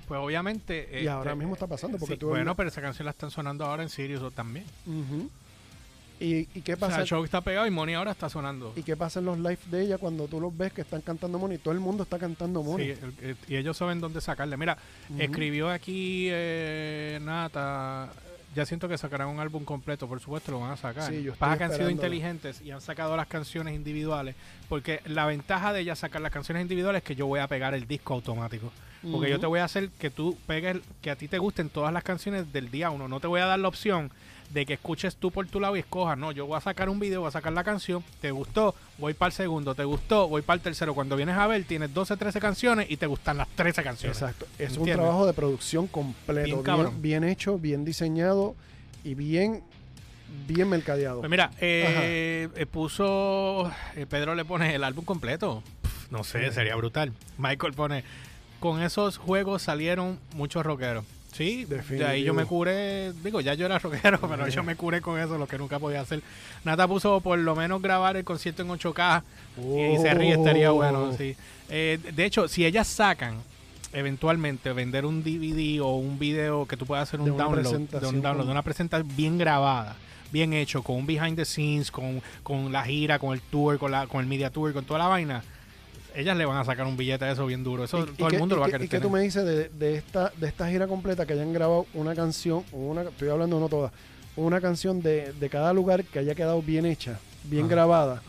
pues 0.08 0.19
obviamente... 0.19 0.88
y 0.91 0.95
este, 0.98 1.10
ahora 1.10 1.36
mismo 1.36 1.54
está 1.54 1.67
pasando 1.67 1.98
porque 1.98 2.15
sí, 2.15 2.19
tú... 2.19 2.30
bueno, 2.30 2.56
pero 2.56 2.69
esa 2.69 2.82
canción 2.82 3.06
la 3.06 3.12
están 3.12 3.32
sonando 3.32 3.65
ahora 3.65 3.84
en 3.84 3.89
Sirius 3.89 4.34
también. 4.34 4.65
¿Y, 6.17 6.48
¿Y 6.58 6.62
qué 6.62 6.74
O 6.76 6.78
sea, 6.78 6.88
pasa? 6.88 7.02
el 7.02 7.08
show 7.08 7.21
está 7.26 7.41
pegado 7.41 7.67
y 7.67 7.71
Money 7.71 7.95
ahora 7.95 8.12
está 8.12 8.30
sonando. 8.30 8.71
¿Y 8.78 8.84
qué 8.84 8.95
pasa 8.95 9.19
en 9.19 9.26
los 9.26 9.38
live 9.38 9.60
de 9.69 9.82
ella 9.82 9.98
cuando 9.98 10.28
tú 10.30 10.39
los 10.39 10.58
ves 10.58 10.71
que 10.71 10.80
están 10.82 11.02
cantando 11.02 11.38
Money? 11.38 11.58
Todo 11.58 11.74
el 11.74 11.82
mundo 11.82 12.04
está 12.04 12.17
cantando 12.17 12.63
Sí, 12.78 12.84
el- 12.91 13.13
el- 13.21 13.38
y 13.50 13.58
ellos 13.58 13.76
saben 13.76 14.00
dónde 14.00 14.21
sacarle. 14.21 14.56
Mira, 14.56 14.78
escribió 15.19 15.69
aquí 15.69 16.28
eh, 16.32 17.19
Nata. 17.21 18.13
Ya 18.56 18.65
siento 18.65 18.88
que 18.88 18.98
sacarán 18.98 19.28
un 19.28 19.39
álbum 19.41 19.65
completo, 19.65 20.08
por 20.08 20.22
supuesto 20.22 20.52
lo 20.52 20.62
van 20.62 20.72
a 20.72 20.78
sacar. 20.78 21.12
Sí, 21.12 21.24
yo 21.24 21.34
estoy 21.34 21.39
Pasa 21.39 21.58
que 21.58 21.63
han 21.65 21.74
sido 21.74 21.89
inteligentes 21.89 22.62
y 22.62 22.72
han 22.72 22.80
sacado 22.80 23.18
las 23.18 23.28
canciones 23.28 23.76
individuales. 23.76 24.36
Porque 24.70 25.02
la 25.06 25.26
ventaja 25.26 25.74
de 25.74 25.82
ella 25.82 25.96
sacar 25.96 26.22
las 26.22 26.32
canciones 26.32 26.62
individuales 26.62 27.02
es 27.02 27.06
que 27.06 27.15
yo 27.15 27.28
voy 27.28 27.41
a 27.41 27.48
pegar 27.48 27.74
el 27.74 27.86
disco 27.86 28.13
automático. 28.13 28.72
Porque 29.12 29.30
yo 29.30 29.39
te 29.39 29.46
voy 29.46 29.60
a 29.60 29.65
hacer 29.65 29.89
que 29.89 30.10
tú 30.10 30.38
pegues, 30.48 30.78
que 31.02 31.12
a 31.12 31.15
ti 31.15 31.28
te 31.28 31.38
gusten 31.38 31.70
todas 31.70 31.94
las 31.94 32.04
canciones 32.04 32.52
del 32.52 32.72
día 32.72 32.89
uno. 32.89 33.08
No 33.08 33.20
te 33.20 33.28
voy 33.28 33.41
a 33.41 33.46
dar 33.46 33.60
la 33.60 33.68
opción 33.68 34.10
de 34.56 34.65
que 34.65 34.74
escuches 34.76 35.18
tú 35.18 35.32
por 35.32 35.46
tu 35.48 35.60
lado 35.60 35.76
y 35.76 35.80
escojas. 35.80 36.18
No, 36.18 36.32
yo 36.32 36.46
voy 36.48 36.56
a 36.58 36.62
sacar 36.62 36.88
un 36.89 36.98
video, 36.98 37.20
voy 37.20 37.28
a 37.28 37.32
sacar 37.32 37.52
la 37.52 37.63
canción. 37.65 38.02
Te 38.22 38.32
gustó, 38.32 38.74
voy 38.98 39.13
para 39.13 39.28
el 39.28 39.34
segundo. 39.34 39.76
Te 39.76 39.84
gustó, 39.84 40.30
voy 40.30 40.41
para 40.44 40.56
el 40.56 40.62
tercero. 40.62 40.96
Cuando 40.96 41.18
vienes 41.18 41.36
a 41.36 41.46
ver, 41.46 41.65
tienes 41.65 41.94
12, 41.94 42.15
13 42.15 42.39
canciones 42.39 42.89
y 42.89 42.96
te 42.96 43.06
gustan 43.06 43.36
las 43.38 43.50
13 43.50 43.84
canciones. 43.84 44.18
Exacto. 44.18 44.48
Es 44.58 44.78
un 44.78 44.86
trabajo 44.86 45.28
de 45.28 45.34
producción 45.34 45.88
completo. 45.88 46.46
Bien 46.46 46.56
Bien, 46.56 46.63
cabrón. 46.63 47.02
bien 47.02 47.24
hecho, 47.26 47.60
bien 47.60 47.84
diseñado 47.84 48.56
y 49.04 49.13
bien, 49.13 49.62
bien 50.48 50.70
mercadeado. 50.70 51.20
Pues 51.20 51.30
mira, 51.30 51.52
eh, 51.60 52.48
eh, 52.56 52.65
puso. 52.65 53.70
eh, 53.98 54.06
Pedro 54.10 54.36
le 54.36 54.46
pone 54.46 54.74
el 54.74 54.86
álbum 54.86 55.04
completo. 55.04 55.63
Pff, 55.82 56.12
no 56.12 56.24
sé, 56.24 56.50
sería 56.54 56.76
brutal. 56.78 57.12
Michael 57.38 57.74
pone. 57.74 58.06
Con 58.62 58.82
esos 58.82 59.18
juegos 59.18 59.63
salieron 59.63 60.18
muchos 60.34 60.65
rockeros. 60.65 61.04
Sí, 61.36 61.65
de 61.65 62.06
ahí 62.06 62.24
yo 62.24 62.34
me 62.34 62.45
curé. 62.45 63.12
Digo, 63.24 63.41
ya 63.41 63.54
yo 63.56 63.65
era 63.65 63.78
rockero, 63.78 64.19
pero 64.30 64.48
yo 64.48 64.63
me 64.63 64.76
curé 64.76 65.02
con 65.02 65.19
eso, 65.19 65.38
lo 65.38 65.48
que 65.48 65.58
nunca 65.58 65.80
podía 65.80 66.00
hacer. 66.02 66.21
Nata 66.63 66.88
puso 66.88 67.19
por 67.19 67.38
lo 67.38 67.56
menos 67.56 67.82
grabar 67.82 68.15
el 68.15 68.24
concierto 68.24 68.62
en 68.62 68.69
8K. 68.69 69.21
Y 69.58 69.98
se 70.02 70.13
ríe, 70.13 70.34
estaría 70.36 70.71
bueno, 70.71 71.10
Oh. 71.12 71.13
sí. 71.17 71.36
Eh, 71.69 72.00
de 72.13 72.26
hecho, 72.26 72.48
si 72.48 72.65
ellas 72.65 72.88
sacan 72.88 73.36
eventualmente 73.91 74.71
vender 74.74 75.06
un 75.06 75.24
DVD 75.24 75.82
o 75.82 75.95
un 75.95 76.17
video 76.19 76.65
que 76.65 76.78
tú 76.78 76.86
puedas 76.86 77.08
hacer 77.10 77.19
un 77.19 77.26
De 77.26 77.32
download, 77.32 77.80
de 77.80 78.08
un 78.08 78.21
download, 78.21 78.45
de 78.45 78.52
una 78.52 78.62
presentación 78.62 79.10
bien 79.15 79.38
grabada, 79.38 79.95
bien 80.32 80.54
hecho, 80.54 80.84
con 80.84 80.98
un 80.98 81.06
behind 81.06 81.36
the 81.36 81.45
scenes, 81.45 81.91
con, 81.91 82.21
con 82.43 82.71
la 82.71 82.84
gira, 82.84 83.19
con 83.19 83.34
el 83.34 83.41
tour, 83.41 83.78
con 83.78 83.91
la, 83.91 84.08
con 84.08 84.21
el 84.21 84.28
media 84.28 84.50
tour, 84.50 84.74
con 84.74 84.84
toda 84.86 85.00
la 85.00 85.08
vaina, 85.08 85.43
ellas 86.15 86.36
le 86.38 86.45
van 86.45 86.58
a 86.58 86.63
sacar 86.65 86.86
un 86.88 86.97
billete 86.97 87.25
de 87.25 87.32
eso 87.34 87.45
bien 87.45 87.63
duro. 87.63 87.84
Eso 87.84 87.99
¿Y- 87.99 88.01
y 88.04 88.06
todo 88.13 88.28
qué- 88.30 88.36
el 88.36 88.39
mundo 88.39 88.56
lo 88.56 88.62
va 88.62 88.67
a 88.67 88.71
querer 88.71 88.86
¿Y 88.86 88.89
qué 88.89 88.99
tú 88.99 89.10
me 89.10 89.21
dices 89.21 89.45
de, 89.45 89.69
de 89.69 89.95
esta, 89.95 90.32
de 90.38 90.47
esta 90.47 90.69
gira 90.69 90.88
completa 90.88 91.25
que 91.25 91.34
hayan 91.34 91.54
grabado 91.54 91.86
una 91.93 92.15
canción, 92.15 92.63
una, 92.71 93.04
estoy 93.04 93.30
hablando 93.30 93.60
no 93.60 93.69
todas, 93.69 93.91
una 94.36 94.60
canción 94.62 95.01
de, 95.01 95.34
de 95.34 95.49
cada 95.49 95.73
lugar 95.73 96.04
que 96.04 96.19
haya 96.19 96.36
quedado 96.36 96.62
bien 96.62 96.86
hecha, 96.86 97.19
bien 97.43 97.65
Ajá. 97.65 97.71
grabada, 97.75 98.21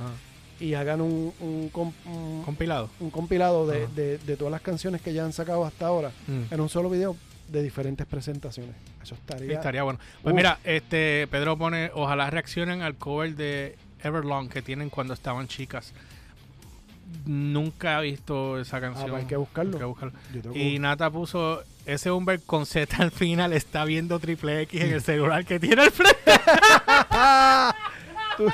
y 0.60 0.74
hagan 0.74 1.00
un, 1.00 1.32
un, 1.40 1.68
com- 1.70 1.92
un- 2.06 2.42
compilado. 2.44 2.88
un 3.00 3.10
compilado 3.10 3.66
de, 3.66 3.86
de- 3.88 4.18
de 4.18 4.36
todas 4.36 4.50
las 4.52 4.62
canciones 4.62 5.02
que 5.02 5.12
ya 5.12 5.24
han 5.24 5.32
sacado 5.32 5.64
hasta 5.64 5.86
ahora 5.86 6.10
Mm. 6.28 6.54
en 6.54 6.60
un 6.60 6.68
solo 6.68 6.88
video 6.90 7.16
de 7.48 7.62
diferentes 7.62 8.06
presentaciones. 8.06 8.74
Eso 9.02 9.14
Sí, 9.14 9.20
estaría... 9.20 9.52
estaría 9.54 9.82
bueno. 9.84 9.98
Pues 10.22 10.34
mira, 10.34 10.58
este 10.64 11.26
Pedro 11.28 11.56
pone, 11.56 11.90
ojalá 11.94 12.28
reaccionen 12.30 12.82
al 12.82 12.96
cover 12.96 13.36
de 13.36 13.76
Everlong 14.02 14.48
que 14.48 14.62
tienen 14.62 14.90
cuando 14.90 15.14
estaban 15.14 15.46
chicas. 15.46 15.92
Nunca 17.24 18.00
he 18.00 18.10
visto 18.10 18.58
esa 18.60 18.76
Ah, 18.76 18.80
canción. 18.80 19.10
pues 19.10 19.22
hay 19.22 19.28
que 19.28 19.36
buscarlo. 19.36 19.72
Hay 19.74 19.78
que 19.78 19.84
buscarlo. 19.84 20.12
Yo 20.34 20.42
tengo- 20.42 20.56
Y 20.56 20.78
Nata 20.78 21.10
puso, 21.10 21.62
ese 21.84 22.10
hombre 22.10 22.38
con 22.40 22.66
Z 22.66 22.96
al 23.02 23.10
final 23.10 23.52
está 23.52 23.84
viendo 23.84 24.18
triple 24.18 24.62
X 24.62 24.80
en 24.80 24.92
el 24.92 25.02
celular 25.02 25.44
que 25.44 25.58
tiene 25.60 25.82
al 25.82 25.90
frente. 25.90 26.16
¿Tú, 28.36 28.46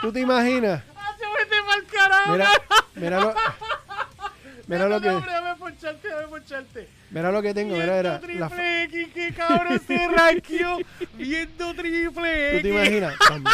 tú 0.00 0.12
te 0.12 0.20
imaginas? 0.20 0.82
Mira, 2.32 2.48
mira 2.94 3.20
lo, 3.20 3.34
mira 4.66 4.88
lo 4.88 5.00
que, 5.00 5.10
Déjame 5.10 5.56
poncharte, 5.56 6.08
déjame 6.08 6.26
poncharte. 6.28 6.88
mira 7.10 7.32
lo 7.32 7.42
que 7.42 7.54
tengo. 7.54 7.74
Mira, 7.76 8.02
la 8.02 8.20
triple 8.20 8.48
fa- 8.48 8.82
X, 8.84 9.08
qué 9.14 9.32
cabrón 9.34 9.80
se 9.86 10.08
ranqueó. 10.08 10.78
Viendo 11.16 11.74
triple 11.74 12.56
X. 12.58 12.62
¿Tú 12.62 12.62
te 12.62 12.68
imaginas? 12.74 13.14
Pam. 13.28 13.44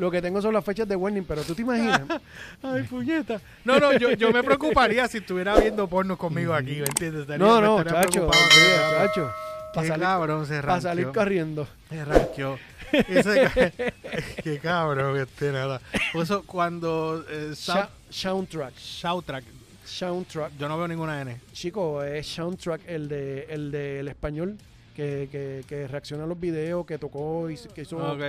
Lo 0.00 0.10
que 0.10 0.22
tengo 0.22 0.40
son 0.40 0.54
las 0.54 0.64
fechas 0.64 0.88
de 0.88 0.96
warning, 0.96 1.24
pero 1.24 1.42
tú 1.42 1.54
te 1.54 1.60
imaginas. 1.60 2.00
Ay, 2.62 2.84
puñeta. 2.84 3.38
No, 3.66 3.78
no, 3.78 3.92
yo, 3.98 4.12
yo 4.12 4.32
me 4.32 4.42
preocuparía 4.42 5.06
si 5.08 5.18
estuviera 5.18 5.54
viendo 5.58 5.86
porno 5.88 6.16
conmigo 6.16 6.54
aquí, 6.54 6.76
¿me 6.76 6.86
entiendes? 6.86 7.20
Estaría- 7.20 7.46
No, 7.46 7.60
me 7.60 7.66
no, 7.66 7.78
estaría 7.80 8.00
chacho, 8.04 8.30
chacho. 8.30 9.30
Qué 9.30 9.74
Para 9.74 9.88
salir, 9.88 10.02
cabrón 10.02 10.46
se 10.46 10.62
pa' 10.62 10.80
salir 10.80 11.08
corriendo. 11.08 11.68
Se 11.90 12.02
ranqueó. 12.04 12.58
Ese 12.92 13.72
Qué 14.42 14.58
cabrón, 14.58 15.18
este 15.20 15.52
nada. 15.52 15.82
Puso 16.14 16.44
cuando 16.44 17.22
eh, 17.28 17.52
Soundtrack. 17.54 18.72
Soundtrack, 18.74 19.44
Soundtrack. 19.84 20.52
yo 20.58 20.66
no 20.66 20.78
veo 20.78 20.88
ninguna 20.88 21.20
N. 21.20 21.36
Chico, 21.52 22.02
es 22.02 22.26
Soundtrack 22.26 22.80
el 22.88 23.06
de 23.06 23.44
el 23.50 23.70
del 23.70 24.08
español 24.08 24.56
que, 24.96 25.28
que, 25.30 25.62
que 25.68 25.86
reacciona 25.86 26.24
a 26.24 26.26
los 26.26 26.40
videos, 26.40 26.86
que 26.86 26.96
tocó 26.96 27.50
y 27.50 27.56
que 27.74 27.82
hizo. 27.82 27.98
Ok. 27.98 28.22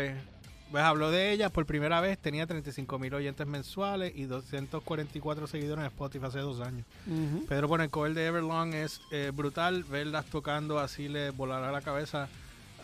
Pues 0.71 0.83
habló 0.83 1.11
de 1.11 1.31
ella 1.33 1.49
por 1.49 1.65
primera 1.65 1.99
vez, 1.99 2.17
tenía 2.17 2.47
35 2.47 2.97
mil 2.97 3.13
oyentes 3.13 3.45
mensuales 3.45 4.13
y 4.15 4.23
244 4.23 5.45
seguidores 5.47 5.81
en 5.81 5.87
Spotify 5.87 6.25
hace 6.25 6.39
dos 6.39 6.61
años. 6.61 6.85
Ujú. 7.07 7.45
Pedro 7.45 7.67
pone 7.67 7.83
el 7.83 7.89
cover 7.89 8.13
de 8.13 8.25
Everlong 8.27 8.73
es 8.73 9.01
eh, 9.11 9.31
brutal, 9.33 9.83
verlas 9.83 10.25
tocando 10.27 10.79
así 10.79 11.09
le 11.09 11.31
volará 11.31 11.71
la 11.73 11.81
cabeza 11.81 12.29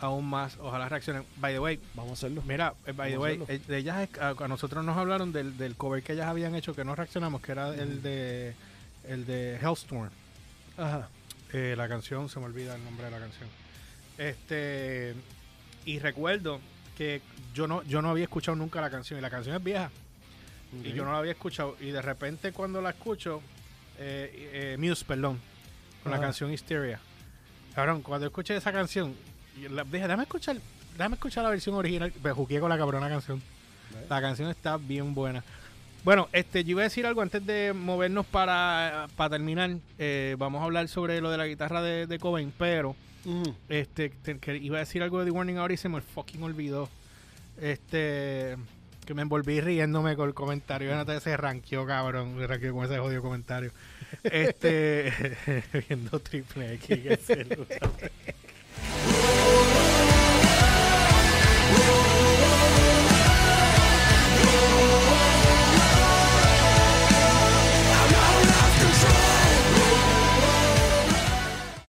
aún 0.01 0.25
más. 0.29 0.57
Ojalá 0.59 0.89
reaccionen. 0.89 1.23
By 1.37 1.53
the 1.53 1.59
way, 1.59 1.79
Vamos 1.95 2.11
a 2.11 2.13
hacerlo. 2.13 2.43
mira, 2.45 2.73
eh, 2.85 2.91
by 2.91 3.11
the 3.11 3.17
way, 3.17 3.41
eh, 3.47 3.61
ellas 3.69 4.09
a, 4.19 4.29
a 4.37 4.47
nosotros 4.49 4.83
nos 4.83 4.97
hablaron 4.97 5.31
del, 5.31 5.57
del 5.57 5.75
cover 5.75 6.03
que 6.03 6.11
ellas 6.13 6.27
habían 6.27 6.55
hecho 6.55 6.75
que 6.75 6.83
no 6.83 6.93
reaccionamos, 6.93 7.41
que 7.41 7.53
era 7.53 7.69
el 7.73 8.01
de 8.01 8.53
el 9.07 9.25
de 9.25 9.55
Hellstorm. 9.61 10.09
Ajá. 10.77 11.07
Eh, 11.53 11.75
la 11.77 11.87
canción, 11.87 12.27
se 12.27 12.39
me 12.41 12.45
olvida 12.47 12.75
el 12.75 12.83
nombre 12.83 13.05
de 13.05 13.11
la 13.11 13.19
canción. 13.19 13.47
Este 14.17 15.15
y 15.85 15.99
recuerdo 15.99 16.59
que 16.97 17.21
yo 17.53 17.67
no 17.67 17.83
yo 17.83 18.01
no 18.01 18.09
había 18.09 18.23
escuchado 18.23 18.55
nunca 18.55 18.81
la 18.81 18.89
canción 18.89 19.19
y 19.19 19.21
la 19.21 19.29
canción 19.29 19.55
es 19.55 19.63
vieja 19.63 19.89
y 20.83 20.91
yo 20.93 21.05
no 21.05 21.11
la 21.11 21.19
había 21.19 21.31
escuchado 21.31 21.77
y 21.79 21.91
de 21.91 22.01
repente 22.01 22.51
cuando 22.51 22.81
la 22.81 22.89
escucho 22.89 23.41
eh, 23.99 24.73
eh, 24.73 24.77
Muse, 24.79 25.05
perdón, 25.05 25.39
con 26.03 26.11
la 26.11 26.19
canción 26.19 26.51
Hysteria. 26.51 26.99
Cabrón, 27.73 28.01
cuando 28.01 28.25
escuché 28.27 28.55
esa 28.55 28.71
canción 28.71 29.15
la- 29.69 29.83
dije, 29.83 30.03
déjame 30.07 30.23
escuchar, 30.23 30.57
déjame 30.97 31.15
escuchar 31.15 31.43
la 31.43 31.49
versión 31.51 31.75
original, 31.75 32.11
me 32.23 32.31
jugué 32.31 32.59
con 32.59 32.69
la 32.69 32.77
cabrona 32.77 33.07
canción. 33.09 33.41
La 34.09 34.19
canción 34.21 34.49
está 34.49 34.77
bien 34.77 35.13
buena. 35.13 35.43
Bueno, 36.07 36.29
este, 36.31 36.63
yo 36.63 36.71
iba 36.71 36.79
a 36.79 36.83
decir 36.85 37.05
algo 37.05 37.21
antes 37.21 37.45
de 37.45 37.73
movernos 37.73 38.25
para, 38.25 39.09
para 39.17 39.31
terminar. 39.31 39.71
Eh, 39.99 40.37
vamos 40.39 40.61
a 40.61 40.63
hablar 40.63 40.87
sobre 40.87 41.19
lo 41.19 41.29
de 41.29 41.37
la 41.37 41.45
guitarra 41.47 41.81
de, 41.81 42.07
de 42.07 42.17
Cobain, 42.17 42.53
pero 42.57 42.95
este, 43.67 44.11
te- 44.11 44.39
que 44.39 44.55
iba 44.55 44.77
a 44.77 44.79
decir 44.79 45.03
algo 45.03 45.19
de 45.19 45.25
The 45.25 45.31
Warning 45.31 45.57
ahora 45.57 45.73
y 45.73 45.77
se 45.77 45.89
me 45.89 45.99
fucking 45.99 46.41
olvidó. 46.43 46.87
Este, 47.59 48.55
que 49.05 49.13
me 49.13 49.23
envolví 49.23 49.59
riéndome 49.59 50.15
con 50.15 50.29
el 50.29 50.33
comentario. 50.33 50.91
Fíjate, 50.91 51.19
se 51.19 51.35
ranqueó, 51.35 51.85
cabrón. 51.85 52.37
Se 52.39 52.47
ranqueó 52.47 52.73
con 52.73 52.85
ese 52.85 52.99
jodido 52.99 53.21
comentario. 53.21 53.73
Este, 54.23 55.11
viendo 55.89 56.21
triple 56.21 56.75
X. 56.75 57.27